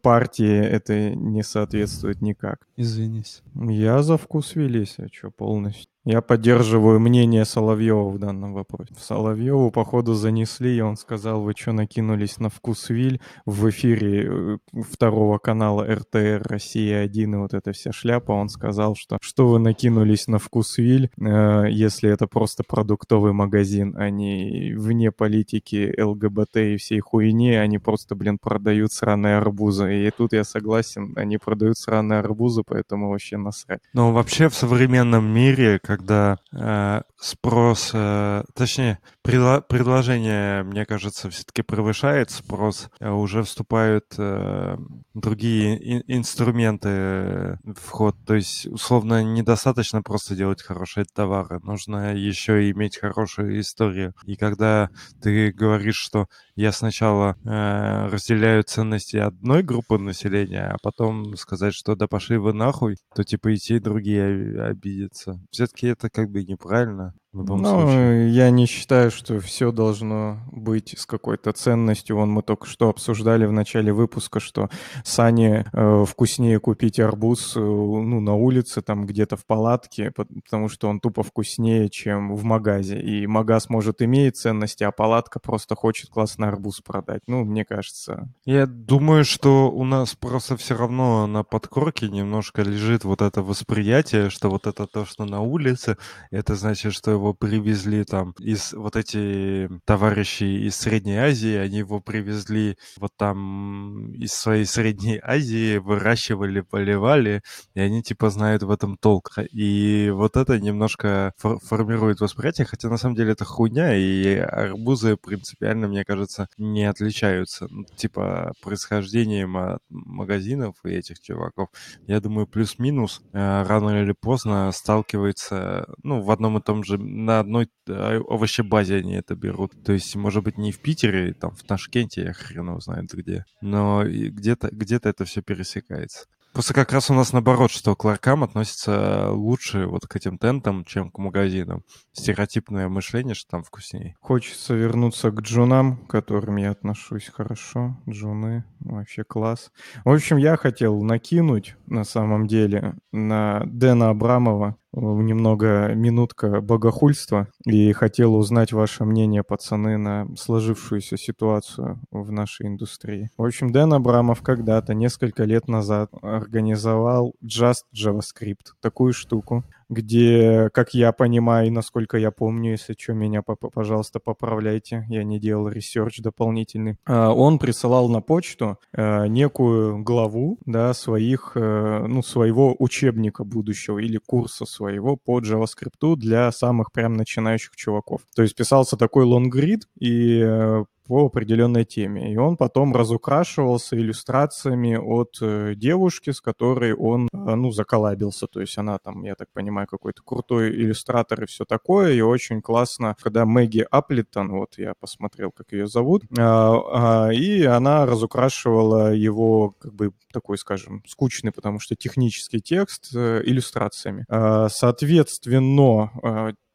[0.03, 2.67] партии это не соответствует никак.
[2.77, 3.43] Извинись.
[3.55, 5.88] Я за вкус велись, а что полностью.
[6.05, 8.95] Я поддерживаю мнение Соловьева в данном вопросе.
[8.99, 14.83] Соловьеву, походу, занесли, и он сказал, вы что, накинулись на вкус Виль в эфире э,
[14.91, 18.33] второго канала РТР Россия-1 и вот эта вся шляпа.
[18.33, 23.95] Он сказал, что что вы накинулись на вкус Виль, э, если это просто продуктовый магазин,
[23.99, 30.07] а не вне политики ЛГБТ и всей хуйни, они просто, блин, продают сраные арбузы.
[30.07, 33.81] И тут я согласен, они продают сраные арбузы, поэтому вообще насрать.
[33.93, 41.63] Но вообще в современном мире, когда э, спрос, э, точнее, предло- предложение, мне кажется, все-таки
[41.63, 44.77] превышает спрос, а уже вступают э,
[45.15, 48.17] другие ин- инструменты в ход.
[48.27, 54.13] То есть, условно, недостаточно просто делать хорошие товары, нужно еще иметь хорошую историю.
[54.27, 54.91] И когда
[55.23, 61.95] ты говоришь, что я сначала э, разделяю ценности одной группы населения, а потом сказать, что
[61.95, 65.41] да пошли вы нахуй, то типа и те, и другие обидятся.
[65.51, 68.31] Все-таки это как бы неправильно в любом ну, случае.
[68.31, 72.17] я не считаю, что все должно быть с какой-то ценностью.
[72.17, 74.69] Вон мы только что обсуждали в начале выпуска, что
[75.05, 80.89] Сане э, вкуснее купить арбуз э, ну, на улице, там где-то в палатке, потому что
[80.89, 83.01] он тупо вкуснее, чем в магазе.
[83.01, 87.23] И магаз, может, имеет ценности, а палатка просто хочет классный арбуз продать.
[87.29, 88.33] Ну, мне кажется.
[88.45, 94.31] Я думаю, что у нас просто все равно на подкорке немножко лежит вот это восприятие,
[94.31, 95.97] что вот это то, что на улице,
[96.33, 102.01] это значит, что его привезли там из вот эти товарищи из Средней Азии, они его
[102.01, 107.43] привезли вот там из своей Средней Азии, выращивали, поливали,
[107.75, 109.33] и они типа знают в этом толк.
[109.53, 115.17] И вот это немножко фор- формирует восприятие, хотя на самом деле это хуйня, и арбузы
[115.17, 117.67] принципиально, мне кажется, не отличаются.
[117.71, 121.69] Ну, типа происхождением от магазинов и этих чуваков.
[122.07, 127.41] Я думаю, плюс-минус э, рано или поздно сталкивается, ну, в одном и том же на
[127.41, 129.73] одной э, овощебазе они это берут.
[129.85, 133.45] То есть, может быть, не в Питере, там, в Ташкенте, я хрен его знает где,
[133.61, 136.27] но где-то где это все пересекается.
[136.53, 140.85] Просто как раз у нас наоборот, что к ларкам относится лучше вот к этим тентам,
[140.85, 141.85] чем к магазинам.
[142.13, 144.17] Стереотипное мышление, что там вкуснее.
[144.21, 147.97] Хочется вернуться к джунам, к которым я отношусь хорошо.
[148.09, 149.71] Джуны, вообще класс.
[150.05, 157.93] В общем, я хотел накинуть, на самом деле, на Дэна Абрамова немного минутка богохульства и
[157.93, 163.31] хотел узнать ваше мнение, пацаны, на сложившуюся ситуацию в нашей индустрии.
[163.37, 170.95] В общем, Дэн Абрамов когда-то, несколько лет назад, организовал Just JavaScript, такую штуку, где, как
[170.95, 176.19] я понимаю, и насколько я помню, если что, меня, пожалуйста, поправляйте, я не делал research
[176.21, 183.45] дополнительный, а, он присылал на почту э, некую главу, да, своих, э, ну, своего учебника
[183.45, 188.23] будущего или курса своего по JavaScript для самых прям начинающих чуваков.
[188.35, 192.33] То есть писался такой лонгрид, и э, по определенной теме.
[192.33, 198.47] И он потом разукрашивался иллюстрациями от э, девушки, с которой он, э, ну, заколабился.
[198.47, 202.13] То есть она там, я так понимаю, какой-то крутой иллюстратор и все такое.
[202.13, 207.65] И очень классно, когда Мэгги Аплитон, вот я посмотрел, как ее зовут, а, а, и
[207.65, 214.27] она разукрашивала его, как бы, такой, скажем, скучный, потому что технический текст э, иллюстрациями.
[214.29, 216.11] А, соответственно,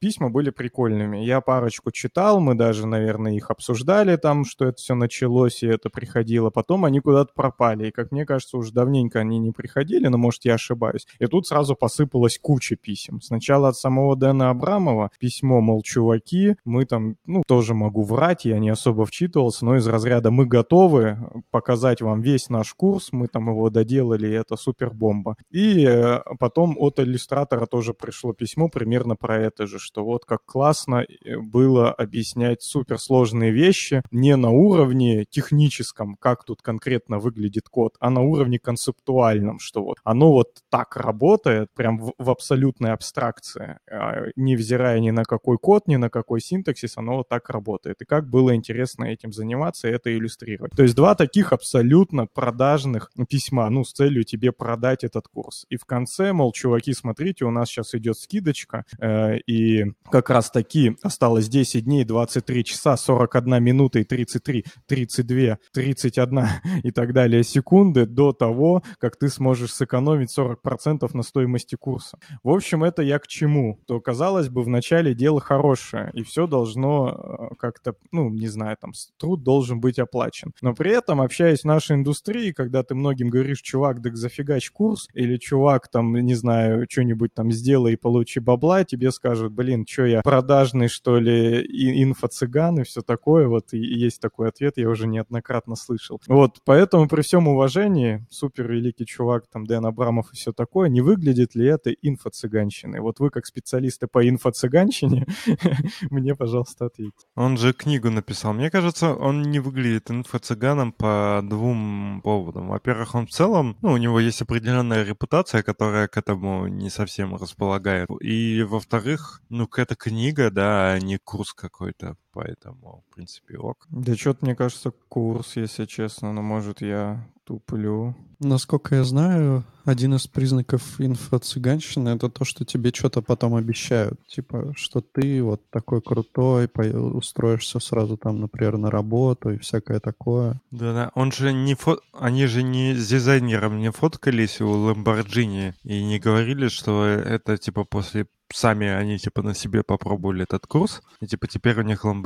[0.03, 1.19] письма были прикольными.
[1.19, 5.89] Я парочку читал, мы даже, наверное, их обсуждали там, что это все началось и это
[5.89, 6.49] приходило.
[6.49, 7.87] Потом они куда-то пропали.
[7.87, 11.07] И, как мне кажется, уже давненько они не приходили, но, может, я ошибаюсь.
[11.19, 13.21] И тут сразу посыпалась куча писем.
[13.21, 18.59] Сначала от самого Дэна Абрамова письмо, мол, чуваки, мы там, ну, тоже могу врать, я
[18.59, 21.17] не особо вчитывался, но из разряда мы готовы
[21.49, 25.37] показать вам весь наш курс, мы там его доделали, и это супер бомба.
[25.49, 30.43] И э, потом от иллюстратора тоже пришло письмо примерно про это же, что вот как
[30.45, 37.93] классно э, было объяснять суперсложные вещи не на уровне техническом, как тут конкретно выглядит код,
[37.99, 43.77] а на уровне концептуальном, что вот оно вот так работает, прям в, в абсолютной абстракции,
[43.89, 48.01] а, невзирая ни на какой код, ни на какой синтаксис, оно вот так работает.
[48.01, 50.71] И как было интересно этим заниматься и это иллюстрировать.
[50.75, 55.67] То есть два таких абсолютно продажных письма, ну, с целью тебе продать этот курс.
[55.69, 60.49] И в конце, мол, чуваки, смотрите, у нас сейчас идет скидочка, э, и как раз
[60.49, 66.39] таки осталось 10 дней, 23 часа, 41 минута и 33, 32, 31
[66.83, 72.17] и так далее секунды до того, как ты сможешь сэкономить 40% на стоимости курса.
[72.43, 73.79] В общем, это я к чему?
[73.87, 78.77] То, казалось бы, в начале дело хорошее, и все должно э, как-то, ну, не знаю,
[78.79, 80.53] там, труд должен быть оплачен.
[80.61, 85.07] Но при этом, общаясь в нашей индустрии, когда ты многим говоришь, чувак, так зафигач курс,
[85.13, 90.05] или чувак, там, не знаю, что-нибудь там сделай и получи бабла, тебе скажут, блин, что
[90.05, 94.89] я продажный, что ли, и инфо-цыган и все такое, вот и есть такой ответ, я
[94.89, 96.21] уже неоднократно слышал.
[96.27, 101.01] Вот, поэтому при всем уважении, супер великий чувак, там, Дэн Абрамов и все такое, не
[101.01, 102.99] выглядит ли это инфо-цыганщиной?
[102.99, 105.25] Вот вы, как специалисты по инфо-цыганщине,
[106.11, 107.25] мне, пожалуйста, ответьте.
[107.35, 108.53] Он же книгу написал.
[108.53, 112.67] Мне кажется, он не выглядит инфо-цыганом по двум поводам.
[112.67, 117.35] Во-первых, он в целом, ну, у него есть определенная репутация, которая к этому не совсем
[117.35, 118.09] располагает.
[118.21, 122.17] И, во-вторых, ну, какая-то книга, да, а не курс какой-то.
[122.33, 123.85] Поэтому, в принципе, ок.
[123.89, 128.15] Да что-то, мне кажется, курс, если честно, но может я туплю.
[128.39, 134.19] Насколько я знаю, один из признаков инфо-цыганщины— это то, что тебе что-то потом обещают.
[134.27, 140.59] Типа, что ты вот такой крутой, устроишься сразу там, например, на работу и всякое такое.
[140.71, 141.99] Да-да, он же не фо...
[142.13, 147.83] Они же не с дизайнером не фоткались у Lamborghini и не говорили, что это, типа,
[147.83, 152.22] после сами они, типа, на себе попробовали этот курс, и, типа, теперь у них Lamborghini.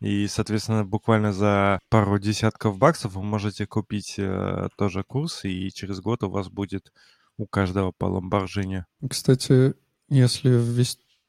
[0.00, 6.00] И, соответственно, буквально за пару десятков баксов вы можете купить э, тоже курс, и через
[6.00, 6.92] год у вас будет
[7.36, 8.84] у каждого по Lamborghini.
[9.08, 9.74] Кстати,
[10.08, 10.50] если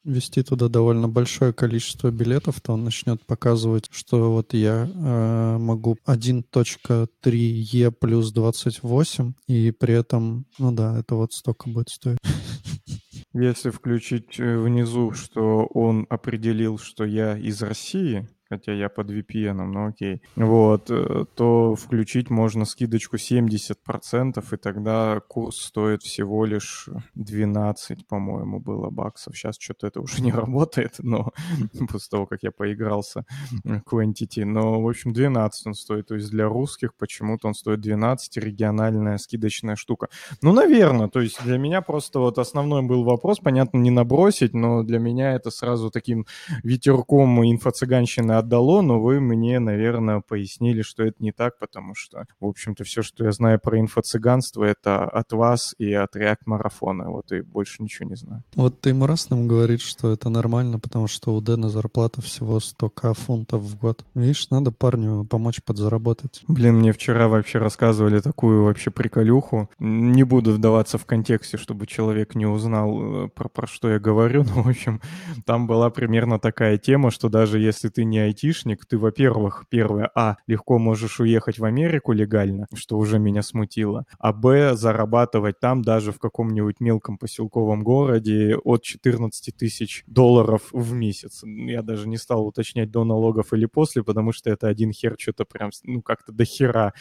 [0.04, 5.98] ввести туда довольно большое количество билетов, то он начнет показывать, что вот я э, могу
[6.06, 12.18] 1.3e плюс 28, и при этом, ну да, это вот столько будет стоить.
[13.38, 19.64] Если включить э, внизу, что он определил, что я из России, хотя я под VPN,
[19.64, 26.88] ну окей, вот, э, то включить можно скидочку 70%, и тогда курс стоит всего лишь
[27.14, 29.36] 12, по-моему, было баксов.
[29.36, 31.32] Сейчас что-то это уже не работает, но
[31.88, 33.24] после того, как я поигрался
[33.64, 38.36] Quantity, но, в общем, 12 он стоит, то есть для русских почему-то он стоит 12,
[38.36, 40.08] региональная скидочная штука.
[40.42, 44.82] Ну, наверное, то есть для меня просто вот основной был вопрос, понятно, не набросить, но
[44.82, 46.26] для меня это сразу таким
[46.62, 52.46] ветерком инфо-цыганщины отдало, но вы мне, наверное, пояснили, что это не так, потому что, в
[52.46, 57.40] общем-то, все, что я знаю про инфо-цыганство, это от вас и от React-марафона, вот и
[57.40, 58.42] больше ничего не знаю.
[58.54, 63.62] Вот Теймурас нам говорит, что это нормально, потому что у Дэна зарплата всего 100к фунтов
[63.62, 64.04] в год.
[64.14, 66.42] Видишь, надо парню помочь подзаработать.
[66.48, 69.70] Блин, мне вчера вообще рассказывали такую вообще приколюху.
[69.78, 74.44] Не буду вдаваться в контексте, чтобы человек не узнал, э, про, про что я говорю,
[74.54, 75.00] но, в общем,
[75.44, 80.36] там была примерно такая тема, что даже если ты не айтишник, ты, во-первых, первое, а,
[80.46, 86.12] легко можешь уехать в Америку легально, что уже меня смутило, а, б, зарабатывать там даже
[86.12, 91.42] в каком-нибудь мелком поселковом городе от 14 тысяч долларов в месяц.
[91.44, 95.44] Я даже не стал уточнять до налогов или после, потому что это один хер что-то
[95.44, 96.92] прям, ну, как-то до хера.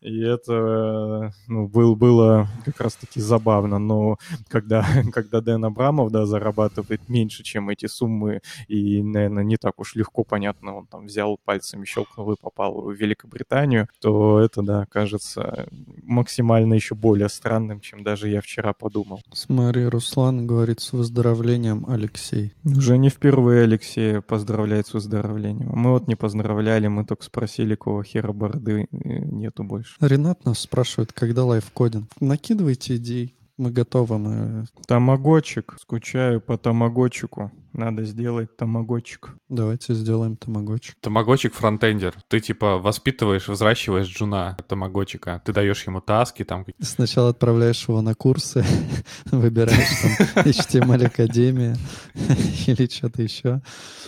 [0.00, 4.18] И это, ну, был, было как раз-таки забавно, но
[4.48, 9.94] когда, когда Дэн Абрамов, да, зарабатывает меньше, чем эти суммы, и, наверное, не так уж
[9.94, 15.68] легко, понятно, он там взял пальцами, щелкнул и попал в Великобританию, то это, да, кажется
[16.02, 19.20] максимально еще более странным, чем даже я вчера подумал.
[19.32, 22.52] Смотри, Руслан говорит с выздоровлением, Алексей.
[22.64, 25.70] Уже не впервые Алексея поздравляет с выздоровлением.
[25.74, 29.96] Мы вот не поздравляли, мы только спросили, кого хера бороды э, нету больше.
[30.00, 32.08] Ренат нас спрашивает, когда лайфкодинг.
[32.20, 33.34] Накидывайте идей.
[33.60, 34.64] Мы готовы, мы...
[34.86, 35.76] Тамагочик.
[35.78, 37.52] Скучаю по тамагочику.
[37.74, 39.34] Надо сделать тамагочик.
[39.50, 40.94] Давайте сделаем тамагочик.
[41.02, 42.14] Тамагочик фронтендер.
[42.28, 45.42] Ты типа воспитываешь, взращиваешь джуна тамагочика.
[45.44, 46.64] Ты даешь ему таски там.
[46.80, 48.64] Сначала отправляешь его на курсы,
[49.30, 51.76] выбираешь там HTML Академия
[52.66, 53.60] или что-то еще.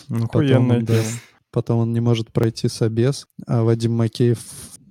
[0.09, 0.29] Ну,
[1.51, 4.39] Потом он не может пройти собес, а Вадим Макеев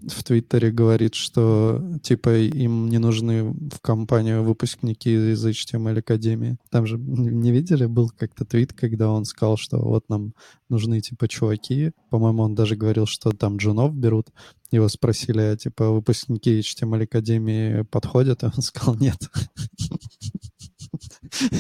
[0.08, 6.58] в Твиттере говорит, что типа им не нужны в компанию выпускники из HTML Академии.
[6.70, 10.34] Там же не видели, был как-то твит, когда он сказал, что вот нам
[10.70, 11.92] нужны типа чуваки.
[12.10, 14.30] По-моему, он даже говорил, что там джунов берут.
[14.72, 19.30] Его спросили, а типа выпускники HTML Академии подходят, и он сказал нет.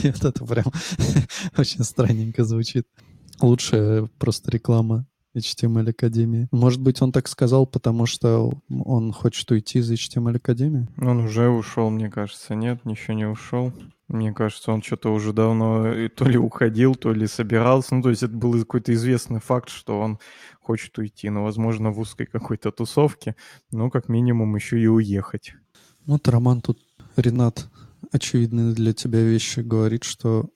[0.03, 0.65] И это прям
[1.57, 2.87] очень странненько звучит.
[3.41, 6.47] Лучшая просто реклама HTML Академии.
[6.51, 10.87] Может быть, он так сказал, потому что он хочет уйти из HTML Академии?
[10.97, 12.55] Он уже ушел, мне кажется.
[12.55, 13.73] Нет, ничего не ушел.
[14.07, 17.95] Мне кажется, он что-то уже давно и то ли уходил, то ли собирался.
[17.95, 20.19] Ну, то есть это был какой-то известный факт, что он
[20.59, 21.29] хочет уйти.
[21.29, 23.35] Но, возможно, в узкой какой-то тусовке.
[23.71, 25.53] Ну, как минимум, еще и уехать.
[26.05, 26.79] Вот Роман тут,
[27.15, 27.69] Ренат,
[28.11, 30.49] очевидные для тебя вещи говорит, что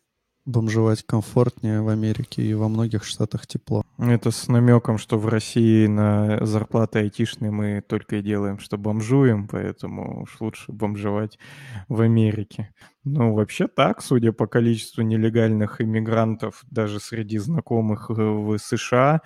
[0.46, 3.84] бомжевать комфортнее в Америке и во многих штатах тепло.
[3.98, 9.48] Это с намеком, что в России на зарплаты айтишные мы только и делаем, что бомжуем,
[9.48, 11.40] поэтому уж лучше бомжевать
[11.88, 12.74] в Америке.
[13.04, 19.22] Ну, вообще так, судя по количеству нелегальных иммигрантов даже среди знакомых э, в США,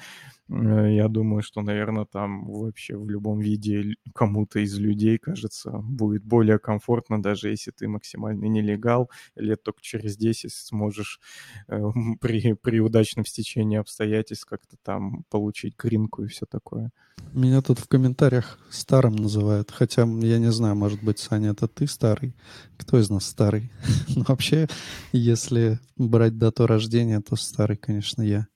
[0.50, 6.58] я думаю, что, наверное, там вообще в любом виде кому-то из людей, кажется, будет более
[6.58, 11.20] комфортно, даже если ты максимальный нелегал, лет только через 10 сможешь
[11.68, 11.80] э,
[12.20, 16.92] при, при удачном стечении обстоятельств как-то там получить гринку и все такое.
[17.34, 21.86] Меня тут в комментариях старым называют, хотя я не знаю, может быть, Саня, это ты
[21.86, 22.34] старый?
[22.78, 23.72] Кто из нас старый?
[24.08, 24.68] Но ну, вообще,
[25.12, 28.48] если брать дату рождения, то старый, конечно, я.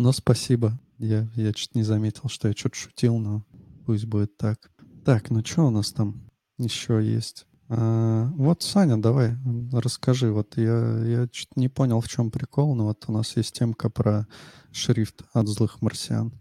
[0.00, 0.80] Но спасибо.
[0.96, 3.44] Я, я чуть не заметил, что я что-то шутил, но
[3.84, 4.70] пусть будет так.
[5.04, 6.22] Так, ну что у нас там
[6.56, 7.46] еще есть?
[7.68, 9.36] А, вот, Саня, давай,
[9.70, 10.32] расскажи.
[10.32, 13.90] Вот я, я чуть не понял, в чем прикол, но вот у нас есть темка
[13.90, 14.26] про
[14.72, 16.32] шрифт от злых марсиан.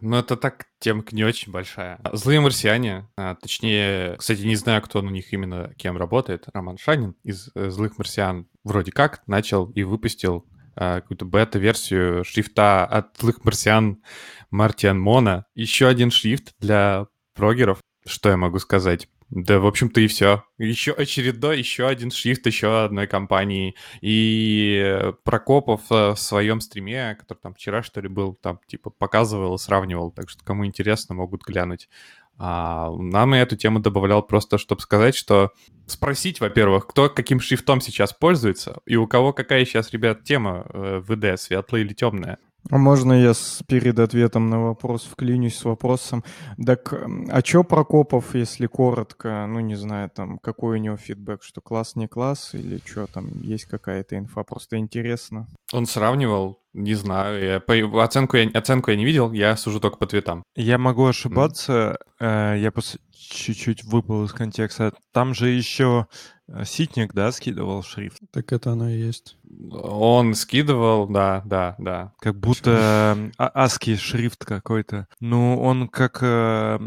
[0.00, 2.00] Ну, это так темка не очень большая.
[2.14, 6.46] Злые марсиане, а, точнее, кстати, не знаю, кто на них именно кем работает.
[6.54, 13.16] Роман Шанин из э, «Злых марсиан» вроде как начал и выпустил какую-то бета-версию шрифта от
[13.18, 14.02] злых марсиан
[14.50, 15.46] Мартиан Мона.
[15.54, 17.78] Еще один шрифт для прогеров.
[18.06, 19.08] Что я могу сказать?
[19.30, 20.44] Да, в общем-то, и все.
[20.58, 23.74] Еще очередной, еще один шрифт еще одной компании.
[24.00, 29.58] И Прокопов э, в своем стриме, который там вчера, что ли, был, там, типа, показывал
[29.58, 30.12] сравнивал.
[30.12, 31.88] Так что, кому интересно, могут глянуть.
[32.36, 35.52] А нам я эту тему добавлял просто, чтобы сказать, что
[35.86, 41.00] спросить, во-первых, кто каким шрифтом сейчас пользуется, и у кого какая сейчас, ребят, тема э,
[41.06, 42.38] ВД, светлая или темная.
[42.70, 46.24] А можно я с, перед ответом на вопрос вклинюсь с вопросом?
[46.64, 46.94] Так,
[47.30, 51.94] а чё Прокопов, если коротко, ну, не знаю, там, какой у него фидбэк, что класс,
[51.94, 55.46] не класс, или что там, есть какая-то инфа, просто интересно.
[55.72, 59.98] Он сравнивал, не знаю, я, по, оценку, я, оценку я не видел, я сужу только
[59.98, 60.42] по твитам.
[60.56, 62.54] Я могу ошибаться, mm.
[62.54, 62.96] э, я пос...
[63.12, 64.92] чуть-чуть выпал из контекста.
[65.12, 66.33] Там же еще э,
[66.64, 68.18] Ситник, да, скидывал шрифт?
[68.30, 69.36] Так это оно и есть.
[69.70, 72.12] Он скидывал, да, да, да.
[72.20, 75.08] Как будто а аски шрифт какой-то.
[75.20, 76.78] Ну, он как э,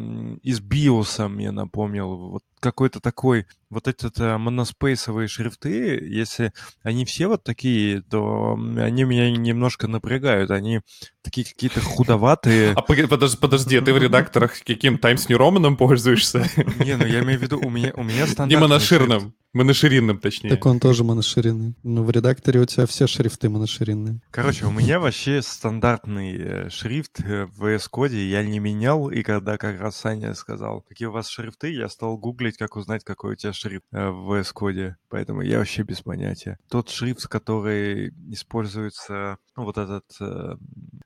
[0.43, 2.18] из биоса мне напомнил.
[2.18, 9.03] Вот какой-то такой, вот эти э, моноспейсовые шрифты, если они все вот такие, то они
[9.03, 10.51] меня немножко напрягают.
[10.51, 10.82] Они
[11.22, 12.74] такие какие-то худоватые.
[12.74, 16.47] А подожди, подожди, а ты в редакторах каким Times New Roman пользуешься?
[16.80, 19.34] Не, ну я имею в виду, у меня, у меня стандартный Не моноширным.
[19.58, 20.51] Моноширинным, точнее.
[20.51, 21.74] Так он тоже моноширинный.
[21.82, 24.22] Ну, в редакторе у тебя все шрифты моноширинные.
[24.30, 29.58] Короче, у меня вообще стандартный э, шрифт в VS Code я не менял, и когда
[29.58, 33.36] как раз Саня сказал, какие у вас шрифты, я стал гуглить, как узнать, какой у
[33.36, 34.93] тебя шрифт э, в VS Code.
[35.10, 36.60] Поэтому я вообще без понятия.
[36.70, 40.55] Тот шрифт, который используется, ну, вот этот э,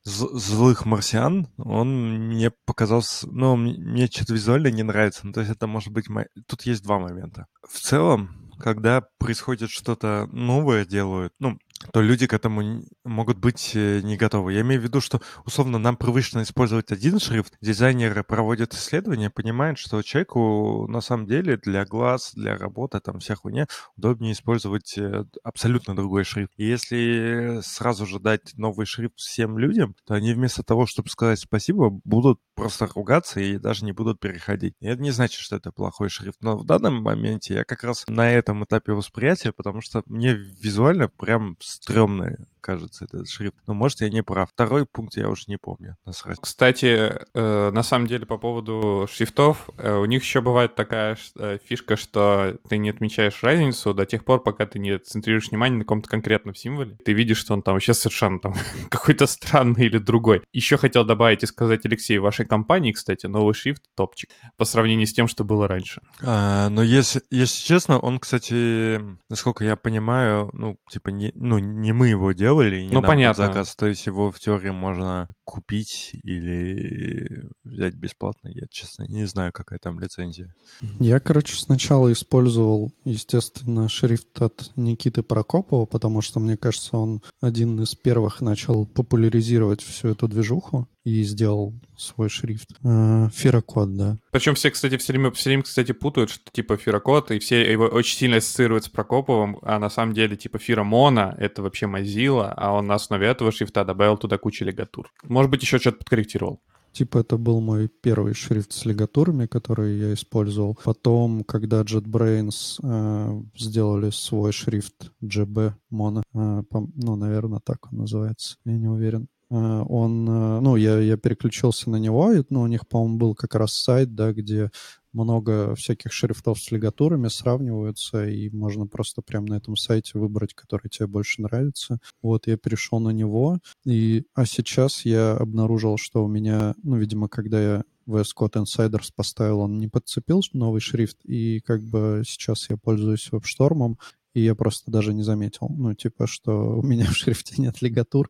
[0.03, 5.25] злых марсиан, он мне показался, ну, мне что-то визуально не нравится.
[5.25, 6.07] Ну, то есть это может быть...
[6.47, 7.47] Тут есть два момента.
[7.65, 11.57] В целом, когда происходит что-то новое делают, ну,
[11.91, 14.53] то люди к этому могут быть э, не готовы.
[14.53, 17.53] Я имею в виду, что, условно, нам привычно использовать один шрифт.
[17.61, 23.35] Дизайнеры проводят исследования, понимают, что человеку на самом деле для глаз, для работы, там, вся
[23.35, 23.67] хуйня,
[23.97, 26.51] удобнее использовать э, абсолютно другой шрифт.
[26.57, 31.39] И если сразу же дать новый шрифт всем людям, то они вместо того, чтобы сказать
[31.39, 34.75] спасибо, будут просто ругаться и даже не будут переходить.
[34.79, 36.37] И это не значит, что это плохой шрифт.
[36.41, 41.07] Но в данном моменте я как раз на этом этапе восприятия, потому что мне визуально
[41.07, 43.55] прям стрёмный, кажется, этот шрифт.
[43.67, 44.49] Но, может, я не прав.
[44.51, 45.97] Второй пункт я уже не помню.
[46.05, 46.37] Насрать.
[46.39, 51.57] Кстати, э, на самом деле, по поводу шрифтов, э, у них еще бывает такая э,
[51.63, 55.83] фишка, что ты не отмечаешь разницу до тех пор, пока ты не центрируешь внимание на
[55.83, 56.97] каком-то конкретном символе.
[57.03, 58.53] Ты видишь, что он там вообще совершенно там
[58.89, 60.43] какой-то странный или другой.
[60.53, 65.07] Еще хотел добавить и сказать, Алексей, в вашей компании, кстати, новый шрифт топчик по сравнению
[65.07, 66.01] с тем, что было раньше.
[66.21, 68.99] А, но если, если честно, он, кстати,
[69.29, 73.47] насколько я понимаю, ну, типа, не, ну, не мы его делали, не ну, понятно.
[73.47, 78.49] заказ, то есть его в теории можно купить или взять бесплатно.
[78.49, 80.53] Я, честно, не знаю, какая там лицензия.
[80.99, 87.81] Я, короче, сначала использовал, естественно, шрифт от Никиты Прокопова, потому что, мне кажется, он один
[87.81, 92.69] из первых начал популяризировать всю эту движуху и сделал свой шрифт.
[92.83, 94.17] Э, Фирокод, да.
[94.31, 97.85] Причем все, кстати, все время, все время, кстати, путают, что типа Фирокод, и все его
[97.85, 102.73] очень сильно ассоциируют с Прокоповым, а на самом деле типа Фиромона— это вообще Mozilla, а
[102.73, 105.11] он на основе этого шрифта добавил туда кучу лигатур.
[105.23, 106.61] Может быть, еще что-то подкорректировал.
[106.91, 110.77] Типа это был мой первый шрифт с лигатурами, который я использовал.
[110.83, 116.63] Потом, когда JetBrains э, сделали свой шрифт GB Mono, э,
[116.95, 119.29] ну, наверное, так он называется, я не уверен.
[119.51, 123.35] Э, он, э, ну, я, я переключился на него, и, ну, у них, по-моему, был
[123.35, 124.71] как раз сайт, да, где
[125.11, 130.87] много всяких шрифтов с лигатурами сравниваются, и можно просто прямо на этом сайте выбрать, который
[130.89, 131.99] тебе больше нравится.
[132.21, 137.27] Вот я перешел на него, и, а сейчас я обнаружил, что у меня, ну, видимо,
[137.27, 142.69] когда я VS Code Insiders поставил, он не подцепил новый шрифт, и как бы сейчас
[142.69, 143.95] я пользуюсь WebStorm,
[144.33, 148.29] и я просто даже не заметил, ну, типа, что у меня в шрифте нет лигатур.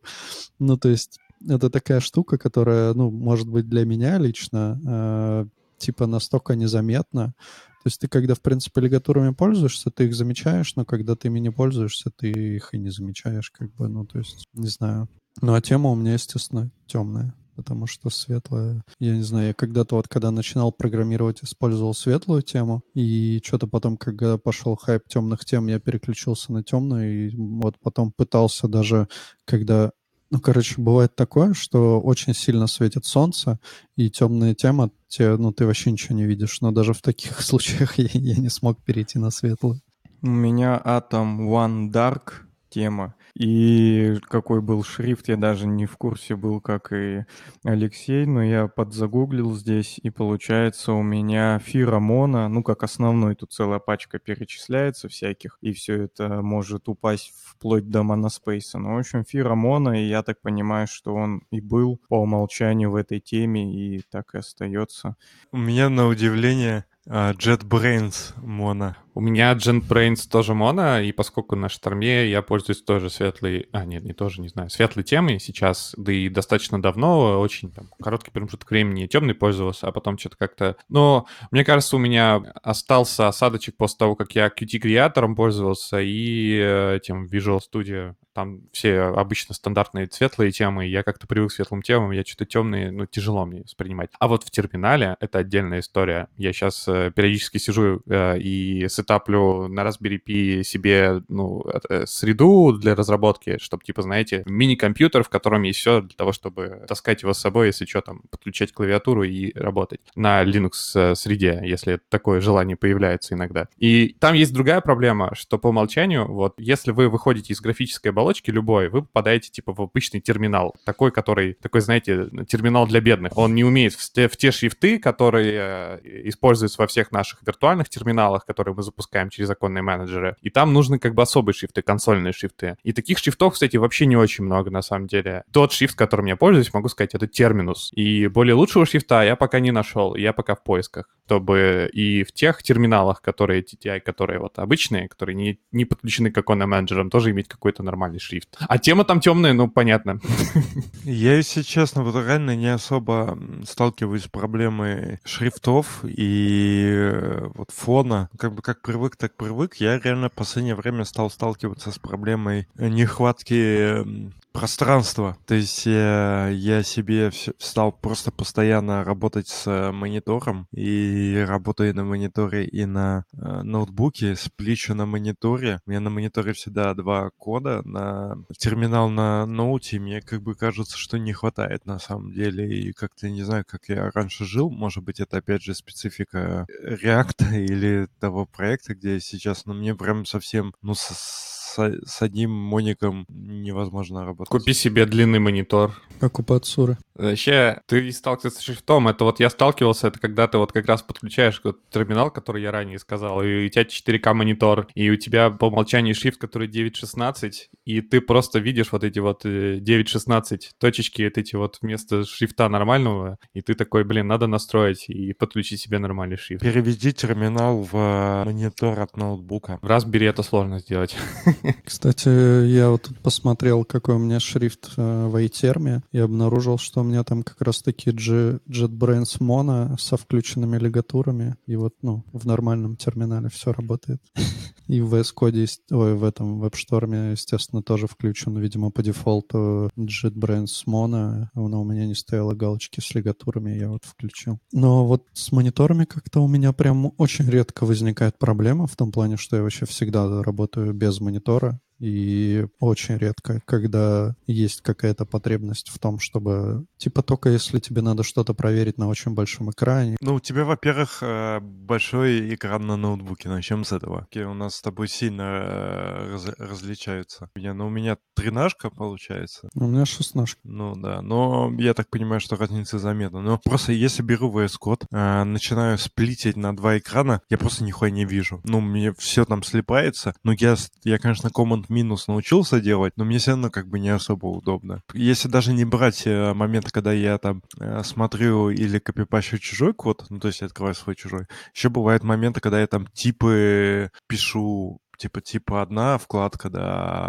[0.58, 5.46] Ну, то есть это такая штука, которая, ну, может быть, для меня лично э,
[5.78, 7.34] типа настолько незаметно.
[7.82, 11.40] То есть ты когда, в принципе, лигатурами пользуешься, ты их замечаешь, но когда ты ими
[11.40, 15.08] не пользуешься, ты их и не замечаешь, как бы, ну, то есть, не знаю.
[15.40, 18.82] Ну, а тема у меня, естественно, темная, потому что светлая...
[18.98, 23.96] Я не знаю, я когда-то вот, когда начинал программировать, использовал светлую тему, и что-то потом,
[23.96, 29.08] когда пошел хайп темных тем, я переключился на темную, и вот потом пытался даже,
[29.44, 29.92] когда
[30.32, 33.60] ну, короче, бывает такое, что очень сильно светит солнце,
[33.96, 36.62] и темная тема, те, ну, ты вообще ничего не видишь.
[36.62, 39.82] Но даже в таких случаях я, я не смог перейти на светлую.
[40.22, 43.14] У меня Atom One Dark тема.
[43.34, 47.24] И какой был шрифт, я даже не в курсе был, как и
[47.64, 53.78] Алексей, но я подзагуглил здесь, и получается у меня фиромона, ну, как основной, тут целая
[53.78, 58.78] пачка перечисляется всяких, и все это может упасть вплоть до моноспейса.
[58.78, 62.96] Ну, в общем, фиромона, и я так понимаю, что он и был по умолчанию в
[62.96, 65.16] этой теме, и так и остается.
[65.52, 68.94] У меня, на удивление, JetBrains моно.
[69.14, 73.68] У меня JetBrains тоже моно, и поскольку на шторме я пользуюсь тоже светлой...
[73.72, 74.70] А, нет, не тоже, не знаю.
[74.70, 79.92] Светлой темой сейчас, да и достаточно давно, очень там, короткий промежуток времени темный пользовался, а
[79.92, 80.76] потом что-то как-то...
[80.88, 86.96] Но мне кажется, у меня остался осадочек после того, как я Qt-креатором пользовался и э,
[86.96, 92.10] этим Visual Studio там все обычно стандартные светлые темы, я как-то привык к светлым темам,
[92.12, 94.10] я что-то темные, ну, тяжело мне воспринимать.
[94.18, 96.28] А вот в терминале это отдельная история.
[96.36, 102.72] Я сейчас э, периодически сижу э, и сетаплю на Raspberry Pi себе, ну, э, среду
[102.72, 107.32] для разработки, чтобы, типа, знаете, мини-компьютер, в котором есть все для того, чтобы таскать его
[107.32, 112.76] с собой, если что, там, подключать клавиатуру и работать на Linux среде, если такое желание
[112.76, 113.68] появляется иногда.
[113.78, 118.50] И там есть другая проблема, что по умолчанию, вот, если вы выходите из графической оболочки
[118.50, 120.74] любой, вы попадаете типа в обычный терминал.
[120.84, 123.36] Такой, который, такой, знаете, терминал для бедных.
[123.36, 127.88] Он не умеет в те, в те шрифты, которые э, используются во всех наших виртуальных
[127.88, 130.36] терминалах, которые мы запускаем через законные менеджеры.
[130.40, 132.76] И там нужны как бы особые шрифты, консольные шрифты.
[132.82, 135.42] И таких шрифтов, кстати, вообще не очень много на самом деле.
[135.52, 137.90] Тот шрифт, которым я пользуюсь, могу сказать, это терминус.
[137.94, 141.08] И более лучшего шрифта я пока не нашел, я пока в поисках.
[141.26, 146.38] Чтобы и в тех терминалах, которые TTI, которые вот обычные, которые не, не подключены к
[146.38, 148.56] оконным менеджерам, тоже иметь какой-то нормальный нормальный шрифт.
[148.60, 150.20] А тема там темная, ну, понятно.
[151.04, 158.28] Я, если честно, вот реально не особо сталкиваюсь с проблемой шрифтов и э, вот фона.
[158.38, 159.76] Как бы как привык, так привык.
[159.76, 164.04] Я реально в последнее время стал сталкиваться с проблемой нехватки
[164.52, 165.36] пространство.
[165.46, 172.04] То есть э, я себе стал просто постоянно работать с э, монитором и работаю на
[172.04, 175.80] мониторе и на э, ноутбуке, спличу на мониторе.
[175.86, 179.98] У меня на мониторе всегда два кода на терминал на ноуте.
[179.98, 182.68] Мне как бы кажется, что не хватает на самом деле.
[182.68, 184.70] И как-то не знаю, как я раньше жил.
[184.70, 189.94] Может быть, это опять же специфика React или того проекта, где я сейчас, но мне
[189.94, 194.50] прям совсем, ну, с с, с одним моником невозможно работать.
[194.50, 195.92] Купи себе длинный монитор.
[196.20, 196.98] Как у Пацуры.
[197.14, 199.08] Вообще, ты сталкивался с шрифтом.
[199.08, 202.70] Это вот я сталкивался, это когда ты вот как раз подключаешь вот терминал, который я
[202.70, 207.52] ранее сказал, и у тебя 4К монитор, и у тебя по умолчанию шрифт, который 9.16,
[207.84, 212.68] и ты просто видишь вот эти вот 9.16 э, точечки, вот эти вот вместо шрифта
[212.68, 216.62] нормального, и ты такой, блин, надо настроить и подключить себе нормальный шрифт.
[216.62, 219.78] Переведи терминал в э, монитор от ноутбука.
[219.82, 221.16] В Raspberry это сложно сделать.
[221.84, 227.00] Кстати, я вот тут посмотрел, какой у меня шрифт э, в iTerm, и обнаружил, что
[227.00, 232.96] у меня там как раз-таки JetBrains Mono со включенными лигатурами, и вот, ну, в нормальном
[232.96, 234.20] терминале все работает.
[234.88, 240.84] И в VS Code, ой, в этом веб-шторме, естественно, тоже включен, видимо, по дефолту JetBrains
[240.86, 241.46] Mono.
[241.54, 244.58] Она у меня не стояла галочки с лигатурами, я вот включил.
[244.72, 249.36] Но вот с мониторами как-то у меня прям очень редко возникает проблема в том плане,
[249.36, 255.88] что я вообще всегда работаю без монитора, актора и очень редко, когда есть какая-то потребность
[255.88, 256.84] в том, чтобы...
[256.96, 260.16] Типа только если тебе надо что-то проверить на очень большом экране.
[260.20, 263.48] Ну, у тебя, во-первых, э, большой экран на ноутбуке.
[263.48, 264.26] Начнем с этого.
[264.34, 267.48] У нас с тобой сильно э, раз- различаются.
[267.54, 269.68] У меня, ну, у меня тринашка получается.
[269.76, 270.58] У меня 16.
[270.64, 273.42] Ну да, но я так понимаю, что разница заметна.
[273.42, 278.10] Но просто если беру VS Code, э, начинаю сплитить на два экрана, я просто нихуя
[278.10, 278.60] не вижу.
[278.64, 280.34] Ну, мне все там слипается.
[280.42, 280.74] Ну, я,
[281.04, 285.02] я, конечно, Command минус научился делать, но мне все равно как бы не особо удобно.
[285.12, 290.24] Если даже не брать э, моменты, когда я там э, смотрю или копипащу чужой код,
[290.30, 295.00] ну, то есть я открываю свой чужой, еще бывают моменты, когда я там типы пишу
[295.18, 296.82] типа, типа одна вкладка, да,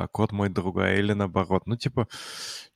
[0.04, 1.64] а код мой другая, или наоборот.
[1.68, 2.08] Ну, типа,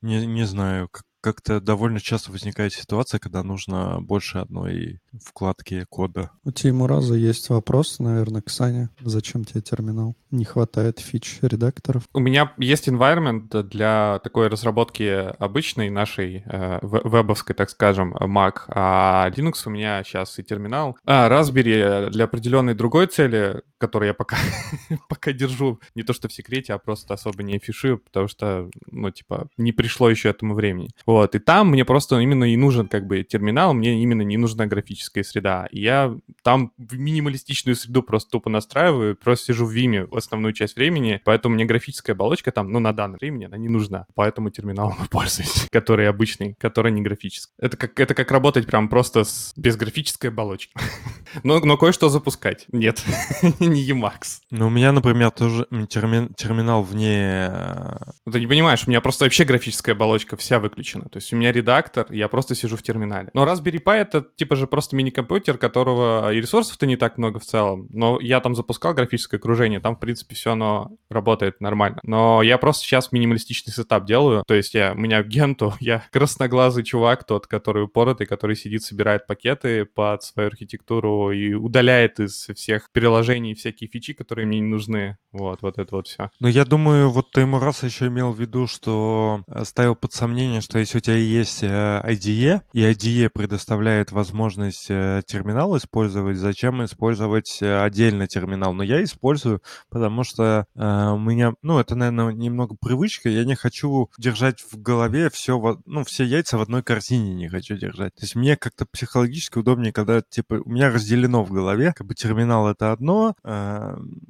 [0.02, 6.32] не, не знаю, как- как-то довольно часто возникает ситуация, когда нужно больше одной вкладки кода.
[6.46, 8.90] У Тимураза есть вопрос, наверное, к Сане.
[9.02, 10.16] Зачем тебе терминал?
[10.32, 12.04] Не хватает фич редакторов?
[12.14, 15.04] У меня есть environment для такой разработки
[15.38, 20.98] обычной нашей э, ве- вебовской, так скажем, Mac, а Linux у меня сейчас и терминал.
[21.06, 24.38] А Raspberry для определенной другой цели, которую я пока,
[25.10, 29.12] пока держу, не то что в секрете, а просто особо не афиширую, потому что, ну,
[29.12, 30.90] типа, не пришло еще этому времени.
[31.06, 34.66] Вот, и там мне просто именно и нужен как бы терминал, мне именно не нужна
[34.66, 35.68] графическая среда.
[35.72, 40.76] И я там в минималистичную среду просто тупо настраиваю, просто сижу в Vime основную часть
[40.76, 44.06] времени, поэтому мне графическая оболочка там, ну, на данное время она не нужна.
[44.16, 47.54] Поэтому терминалом и пользуюсь, который обычный, который не графический.
[47.60, 50.74] Это как, это как работать прям просто с, без графической оболочки.
[51.44, 52.66] Но, но кое-что запускать.
[52.72, 53.04] Нет,
[53.60, 54.40] не Emacs.
[54.50, 57.48] Ну, у меня, например, тоже м, терми- терминал вне...
[57.52, 61.07] э, Ну, Ты не понимаешь, у меня просто вообще графическая оболочка вся выключена.
[61.10, 63.30] То есть у меня редактор, я просто сижу в терминале.
[63.34, 67.46] Но Raspberry Pi это типа же просто мини-компьютер, которого и ресурсов-то не так много в
[67.46, 67.88] целом.
[67.90, 72.00] Но я там запускал графическое окружение, там, в принципе, все оно работает нормально.
[72.04, 74.44] Но я просто сейчас минималистичный сетап делаю.
[74.48, 79.28] То есть я, у меня Генту, я красноглазый чувак, тот, который упоротый, который сидит, собирает
[79.28, 85.18] пакеты под свою архитектуру и удаляет из всех приложений всякие фичи, которые мне не нужны.
[85.32, 86.32] Вот, вот это вот все.
[86.40, 90.80] Ну, я думаю, вот Таймурас еще имел в виду, что э, ставил под сомнение, что
[90.88, 97.58] если у тебя есть э, IDE, и IDE предоставляет возможность э, терминал использовать, зачем использовать
[97.62, 98.74] э, отдельно терминал?
[98.74, 100.80] Но я использую, потому что у
[101.20, 106.24] меня, ну, это, наверное, немного привычка, я не хочу держать в голове все, ну, все
[106.24, 108.16] яйца в одной корзине не хочу держать.
[108.16, 112.16] То есть мне как-то психологически удобнее, когда, типа, у меня разделено в голове, как бы
[112.16, 113.36] терминал это одно,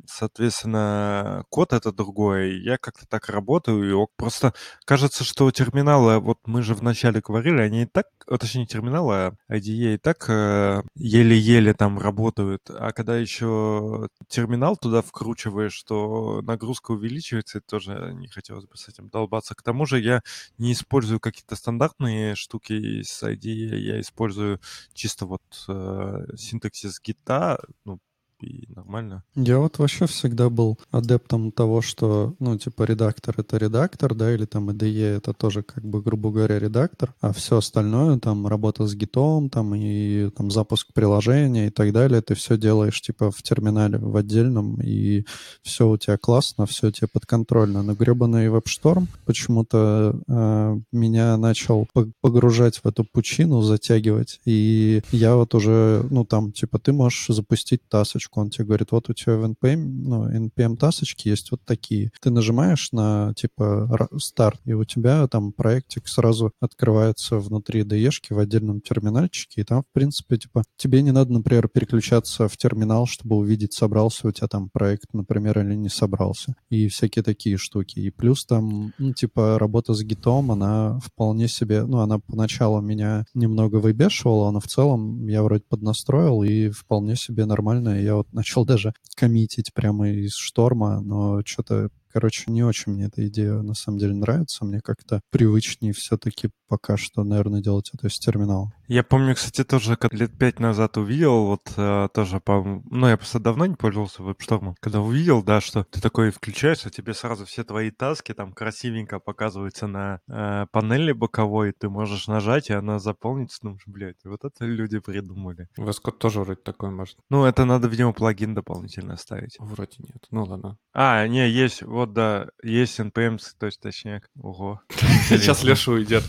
[0.08, 2.54] соответственно, код это другое.
[2.54, 4.54] Я как-то так работаю, и просто
[4.86, 8.08] кажется, что терминалы, вот мы же вначале говорили, они и так,
[8.40, 12.70] точнее, не терминалы, а IDE и так э, еле-еле там работают.
[12.70, 18.88] А когда еще терминал туда вкручиваешь, что нагрузка увеличивается, и тоже не хотелось бы с
[18.88, 19.56] этим долбаться.
[19.56, 20.22] К тому же я
[20.58, 24.62] не использую какие-то стандартные штуки с IDE, я использую
[24.94, 28.00] чисто вот э, синтаксис гита, ну,
[28.42, 29.24] и нормально.
[29.36, 34.46] Я вот вообще всегда был адептом того, что, ну, типа, редактор— это редактор, да, или
[34.46, 38.96] там IDE— это тоже, как бы, грубо говоря, редактор, а все остальное, там, работа с
[38.96, 43.98] гитом, там, и там запуск приложения и так далее, ты все делаешь, типа, в терминале,
[43.98, 45.26] в отдельном, и
[45.62, 47.84] все у тебя классно, все тебе подконтрольно.
[47.84, 55.36] Но гребаный веб-шторм почему-то э, меня начал пог- погружать в эту пучину, затягивать, и я
[55.36, 59.36] вот уже, ну, там, типа, ты можешь запустить тасочку, он тебе говорит, вот у тебя
[59.38, 62.12] в NPM, ну, NPM тасочки есть вот такие.
[62.22, 68.40] Ты нажимаешь на, типа, старт, и у тебя там проектик сразу открывается внутри de в
[68.40, 73.36] отдельном терминальчике, и там, в принципе, типа, тебе не надо, например, переключаться в терминал, чтобы
[73.38, 78.00] увидеть, собрался у тебя там проект, например, или не собрался, и всякие такие штуки.
[78.00, 83.26] И плюс там, ну, типа, работа с гитом, она вполне себе, ну, она поначалу меня
[83.34, 88.02] немного выбешивала, но в целом я вроде поднастроил, и вполне себе нормально.
[88.02, 93.26] Я вот начал даже коммитить прямо из шторма, но что-то Короче, не очень мне эта
[93.28, 94.66] идея на самом деле нравится.
[94.66, 98.72] Мне как-то привычнее все-таки пока что, наверное, делать это с терминала.
[98.88, 103.18] Я помню, кстати, тоже как лет пять назад увидел, вот э, тоже, по ну, я
[103.18, 104.76] просто давно не пользовался веб-штормом.
[104.80, 109.20] Когда увидел, да, что ты такой включаешь, а тебе сразу все твои таски там красивенько
[109.20, 113.60] показываются на э, панели боковой, ты можешь нажать, и она заполнится.
[113.62, 115.68] Думаешь, блядь, вот это люди придумали.
[115.78, 117.18] Code тоже вроде такой может.
[117.30, 119.58] Ну, это надо, видимо, плагин дополнительно ставить.
[119.60, 120.26] Вроде нет.
[120.32, 120.78] Ну ладно.
[120.94, 124.30] А, не, есть, Вот, да, есть NPM, то есть точняк.
[124.40, 124.82] Ого.
[125.30, 126.24] Сейчас Леша уйдет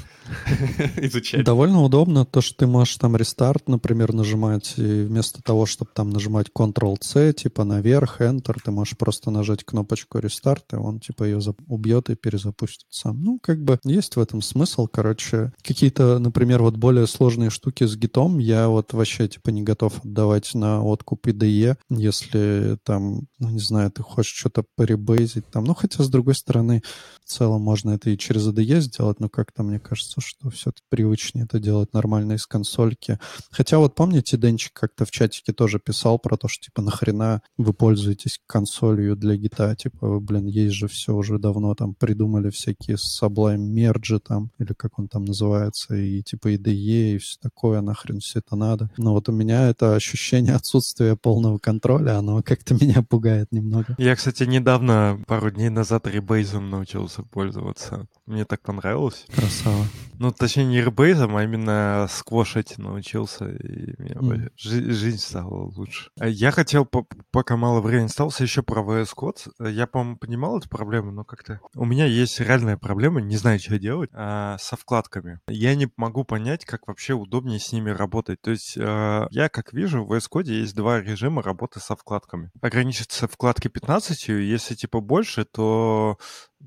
[0.97, 1.45] изучать.
[1.45, 6.09] Довольно удобно то, что ты можешь там рестарт, например, нажимать, и вместо того, чтобы там
[6.09, 11.39] нажимать Ctrl-C, типа наверх, Enter, ты можешь просто нажать кнопочку рестарт, и он типа ее
[11.66, 13.23] убьет и перезапустит сам.
[13.23, 15.53] Ну, как бы есть в этом смысл, короче.
[15.62, 20.55] Какие-то, например, вот более сложные штуки с гитом я вот вообще типа не готов отдавать
[20.55, 25.65] на откуп IDE, если там, ну, не знаю, ты хочешь что-то поребейзить там.
[25.65, 26.83] Ну, хотя, с другой стороны,
[27.25, 31.45] в целом можно это и через IDE сделать, но как-то мне кажется, что все-таки привычнее
[31.45, 33.19] это делать нормально из консольки.
[33.51, 37.73] Хотя вот помните, Денчик как-то в чатике тоже писал про то, что типа нахрена вы
[37.73, 43.75] пользуетесь консолью для гита, типа, блин, есть же все уже давно, там придумали всякие Sublime
[43.75, 48.39] Merge там, или как он там называется, и типа IDE, и все такое, нахрен все
[48.39, 48.91] это надо.
[48.97, 53.97] Но вот у меня это ощущение отсутствия полного контроля, оно как-то меня пугает немного.
[53.99, 58.07] Я, кстати, недавно, пару дней назад, ребейзом научился пользоваться.
[58.27, 59.27] Мне так понравилось.
[59.35, 59.85] Красава.
[60.19, 64.51] Ну, точнее, не ребейзом, а именно сквошить научился, и мне Мгм.
[64.57, 66.11] жи- жизнь стала лучше.
[66.19, 69.71] А Я хотел, по- пока мало времени осталось, еще про VS Code.
[69.71, 71.61] Я, по-моему, понимал эту проблему, но как-то...
[71.75, 75.41] У меня есть реальная проблема, не знаю, что делать, а, со вкладками.
[75.49, 78.41] Я не могу понять, как вообще удобнее с ними работать.
[78.43, 82.51] То есть а, я, как вижу, в VS Code есть два режима работы со вкладками.
[82.61, 86.18] Ограничиться вкладкой 15, если типа больше, то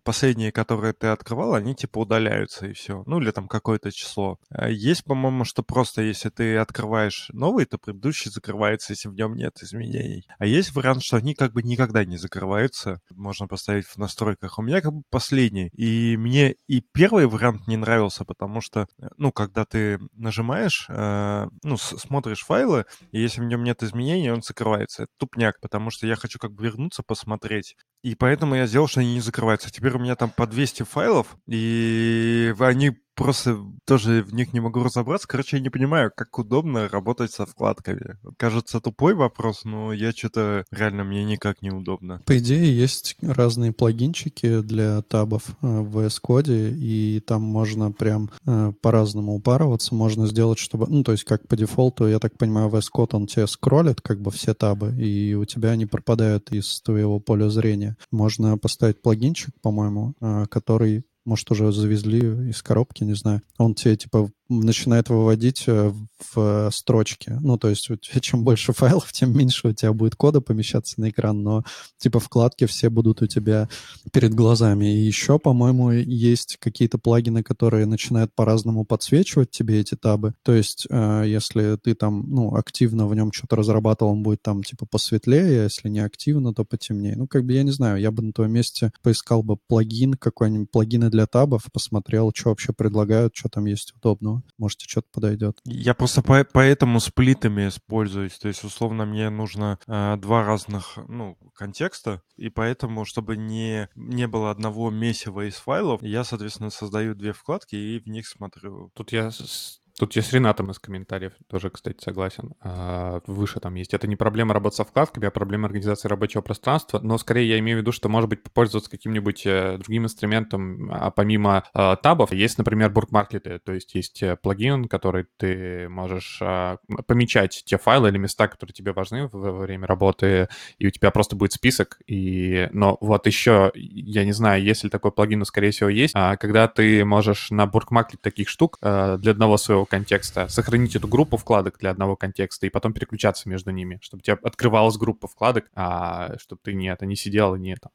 [0.03, 3.03] последние, которые ты открывал, они типа удаляются и все.
[3.05, 4.37] Ну или там какое-то число.
[4.49, 9.35] А Есть, по-моему, что просто если ты открываешь новый, то предыдущий закрывается, если в нем
[9.35, 10.25] нет изменений.
[10.39, 12.99] А есть вариант, что они как бы никогда не закрываются.
[13.11, 14.57] Можно поставить в настройках.
[14.57, 15.69] У меня как бы последний.
[15.73, 21.47] И мне и первый вариант не нравился, потому что, э, ну, когда ты нажимаешь, э,
[21.63, 25.03] ну, смотришь файлы, и если в нем нет изменений, он закрывается.
[25.03, 27.75] Это тупняк, потому что я хочу как бы вернуться, посмотреть.
[28.03, 29.69] И поэтому я сделал, что они не закрываются.
[29.81, 34.83] Теперь у меня там по 200 файлов, и они просто тоже в них не могу
[34.83, 35.27] разобраться.
[35.27, 38.17] Короче, я не понимаю, как удобно работать со вкладками.
[38.37, 42.21] Кажется, тупой вопрос, но я что-то реально мне никак не удобно.
[42.25, 48.31] По идее, есть разные плагинчики для табов э, в VS Code, и там можно прям
[48.45, 49.93] э, по-разному упарываться.
[49.95, 50.87] Можно сделать, чтобы...
[50.87, 54.21] Ну, то есть, как по дефолту, я так понимаю, VS Code, он тебе скроллит как
[54.21, 57.97] бы все табы, и у тебя они пропадают из твоего поля зрения.
[58.11, 63.41] Можно поставить плагинчик, по-моему, э, который может, уже завезли из коробки, не знаю.
[63.57, 65.91] Он тебе, типа, начинает выводить э,
[66.33, 67.37] в строчки.
[67.41, 70.99] Ну, то есть, у тебя чем больше файлов, тем меньше у тебя будет кода помещаться
[70.99, 71.63] на экран, но,
[71.97, 73.69] типа, вкладки все будут у тебя
[74.11, 74.93] перед глазами.
[74.93, 80.33] И еще, по-моему, есть какие-то плагины, которые начинают по-разному подсвечивать тебе эти табы.
[80.43, 84.63] То есть, э, если ты там, ну, активно в нем что-то разрабатывал, он будет там,
[84.63, 87.15] типа, посветлее, а если не активно, то потемнее.
[87.15, 90.71] Ну, как бы, я не знаю, я бы на твоем месте поискал бы плагин какой-нибудь,
[90.71, 94.40] плагины для табов, посмотрел, что вообще предлагают, что там есть удобного.
[94.57, 95.59] Может, что-то подойдет.
[95.65, 98.37] Я просто по- поэтому сплитами используюсь.
[98.39, 104.27] То есть, условно, мне нужно э, два разных, ну, контекста, и поэтому, чтобы не, не
[104.27, 108.91] было одного месива из файлов, я, соответственно, создаю две вкладки и в них смотрю.
[108.93, 112.55] Тут я с- Тут я с Ренатом из комментариев тоже, кстати, согласен.
[112.59, 113.93] А, Выше там есть.
[113.93, 116.99] Это не проблема работы со вкладками, а проблема организации рабочего пространства.
[117.03, 121.11] Но скорее я имею в виду, что, может быть, попользоваться каким-нибудь э, другим инструментом, а
[121.11, 122.31] помимо э, табов.
[122.31, 123.59] Есть, например, буркмаркеты.
[123.59, 128.73] То есть есть э, плагин, который ты можешь а, помечать те файлы или места, которые
[128.73, 130.49] тебе важны во время работы,
[130.79, 131.99] и у тебя просто будет список.
[132.07, 132.69] И...
[132.71, 136.15] Но вот еще, я не знаю, есть ли такой плагин, но, скорее всего, есть.
[136.15, 141.35] А, когда ты можешь на буркмаркет таких штук для одного своего контекста сохранить эту группу
[141.35, 145.69] вкладок для одного контекста и потом переключаться между ними, чтобы у тебя открывалась группа вкладок,
[145.75, 147.91] а чтобы ты не это не сидел и не, там,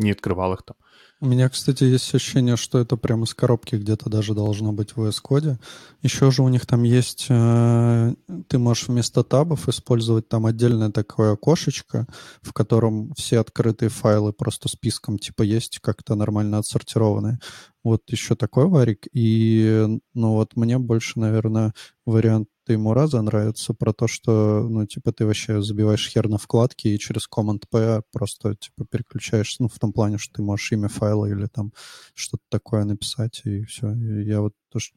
[0.00, 0.76] не открывал их там.
[1.22, 5.02] У меня, кстати, есть ощущение, что это прямо из коробки где-то даже должно быть в
[5.02, 5.58] VS Code.
[6.00, 7.26] Еще же у них там есть...
[7.28, 8.14] э,
[8.48, 12.06] ты можешь вместо табов использовать там отдельное такое окошечко,
[12.40, 17.38] в котором все открытые файлы просто списком типа есть, как-то нормально отсортированные.
[17.84, 19.06] Вот еще такой варик.
[19.12, 21.74] И, ну вот мне больше, наверное,
[22.06, 27.00] вариант Теймураза нравится про то, что, ну, типа, ты вообще забиваешь хер на вкладки и
[27.00, 31.46] через Command-P просто, типа, переключаешься, ну, в том плане, что ты можешь имя файла или
[31.46, 31.72] там
[32.14, 33.90] что-то такое написать, и все.
[33.92, 34.90] я вот тоже...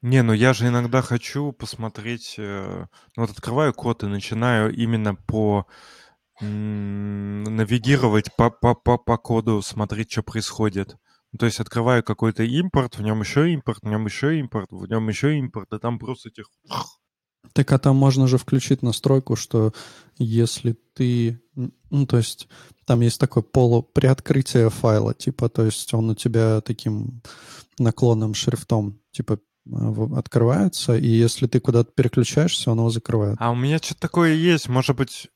[0.00, 2.86] Не, ну я же иногда хочу посмотреть, э,
[3.16, 5.66] ну вот открываю код и начинаю именно по
[6.40, 10.96] навигировать по, по, по, по коду, смотреть, что происходит.
[11.38, 15.08] То есть открываю какой-то импорт, в нем еще импорт, в нем еще импорт, в нем
[15.08, 16.46] еще импорт, и там просто этих
[17.52, 19.72] Так а там можно же включить настройку, что
[20.18, 21.40] если ты...
[21.54, 22.48] Ну, то есть
[22.84, 27.22] там есть такое полуприоткрытие файла, типа, то есть он у тебя таким
[27.78, 33.36] наклонным шрифтом, типа, в- открывается, и если ты куда-то переключаешься, он его закрывает.
[33.40, 35.28] А у меня что-то такое есть, может быть...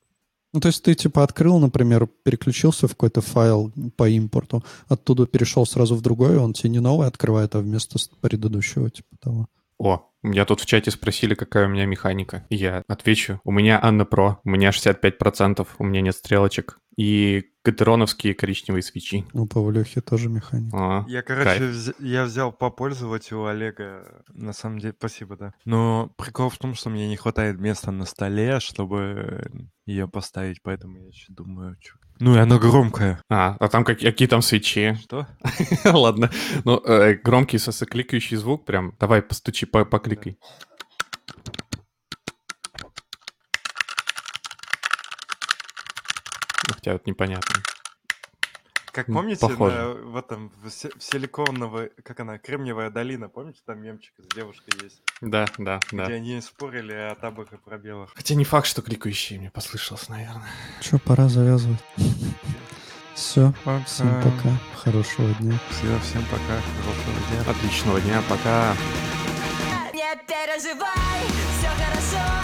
[0.52, 5.64] Ну, то есть ты, типа, открыл, например, переключился в какой-то файл по импорту, оттуда перешел
[5.64, 9.46] сразу в другой, он тебе не новый открывает, а вместо предыдущего, типа того.
[9.78, 12.44] О, меня тут в чате спросили, какая у меня механика.
[12.50, 13.40] Я отвечу.
[13.44, 16.78] У меня Анна Про, у меня 65%, у меня нет стрелочек.
[16.96, 19.24] И катероновские коричневые свечи.
[19.32, 20.76] У Павлюхи тоже механика.
[20.76, 21.62] А, Я, короче, кайф.
[21.62, 24.22] вз- я взял попользовать у Олега.
[24.32, 25.52] На самом деле, спасибо, да.
[25.64, 29.42] Но прикол в том, что мне не хватает места на столе, чтобы
[29.86, 33.20] ее поставить, поэтому я еще думаю, чё- Ну и оно громкое.
[33.28, 34.96] А, а там как- какие там свечи?
[35.02, 35.26] Что?
[35.84, 36.30] Ладно.
[36.64, 38.94] Ну, э, громкий сосокликающий звук прям.
[39.00, 40.38] Давай, постучи, по- покликай.
[40.40, 40.69] Ну,
[46.72, 47.62] Хотя вот непонятно.
[48.92, 49.76] Как помните, похоже.
[49.76, 55.00] на- в этом в, силиконовой, как она, Кремниевая долина, помните, там мемчик с девушкой есть,
[55.20, 56.04] Да, да, да.
[56.06, 58.10] где они спорили о табах и пробелах.
[58.16, 60.42] Хотя не факт, что кликающий мне послышалось, наверное.
[60.80, 61.78] Че, пора завязывать.
[63.14, 63.84] Все, Пока.
[63.84, 65.56] всем пока, хорошего дня.
[65.70, 67.50] Всё, всем пока, хорошего дня.
[67.52, 68.74] Отличного дня, пока.
[69.92, 71.22] Не переживай,
[71.58, 72.39] все хорошо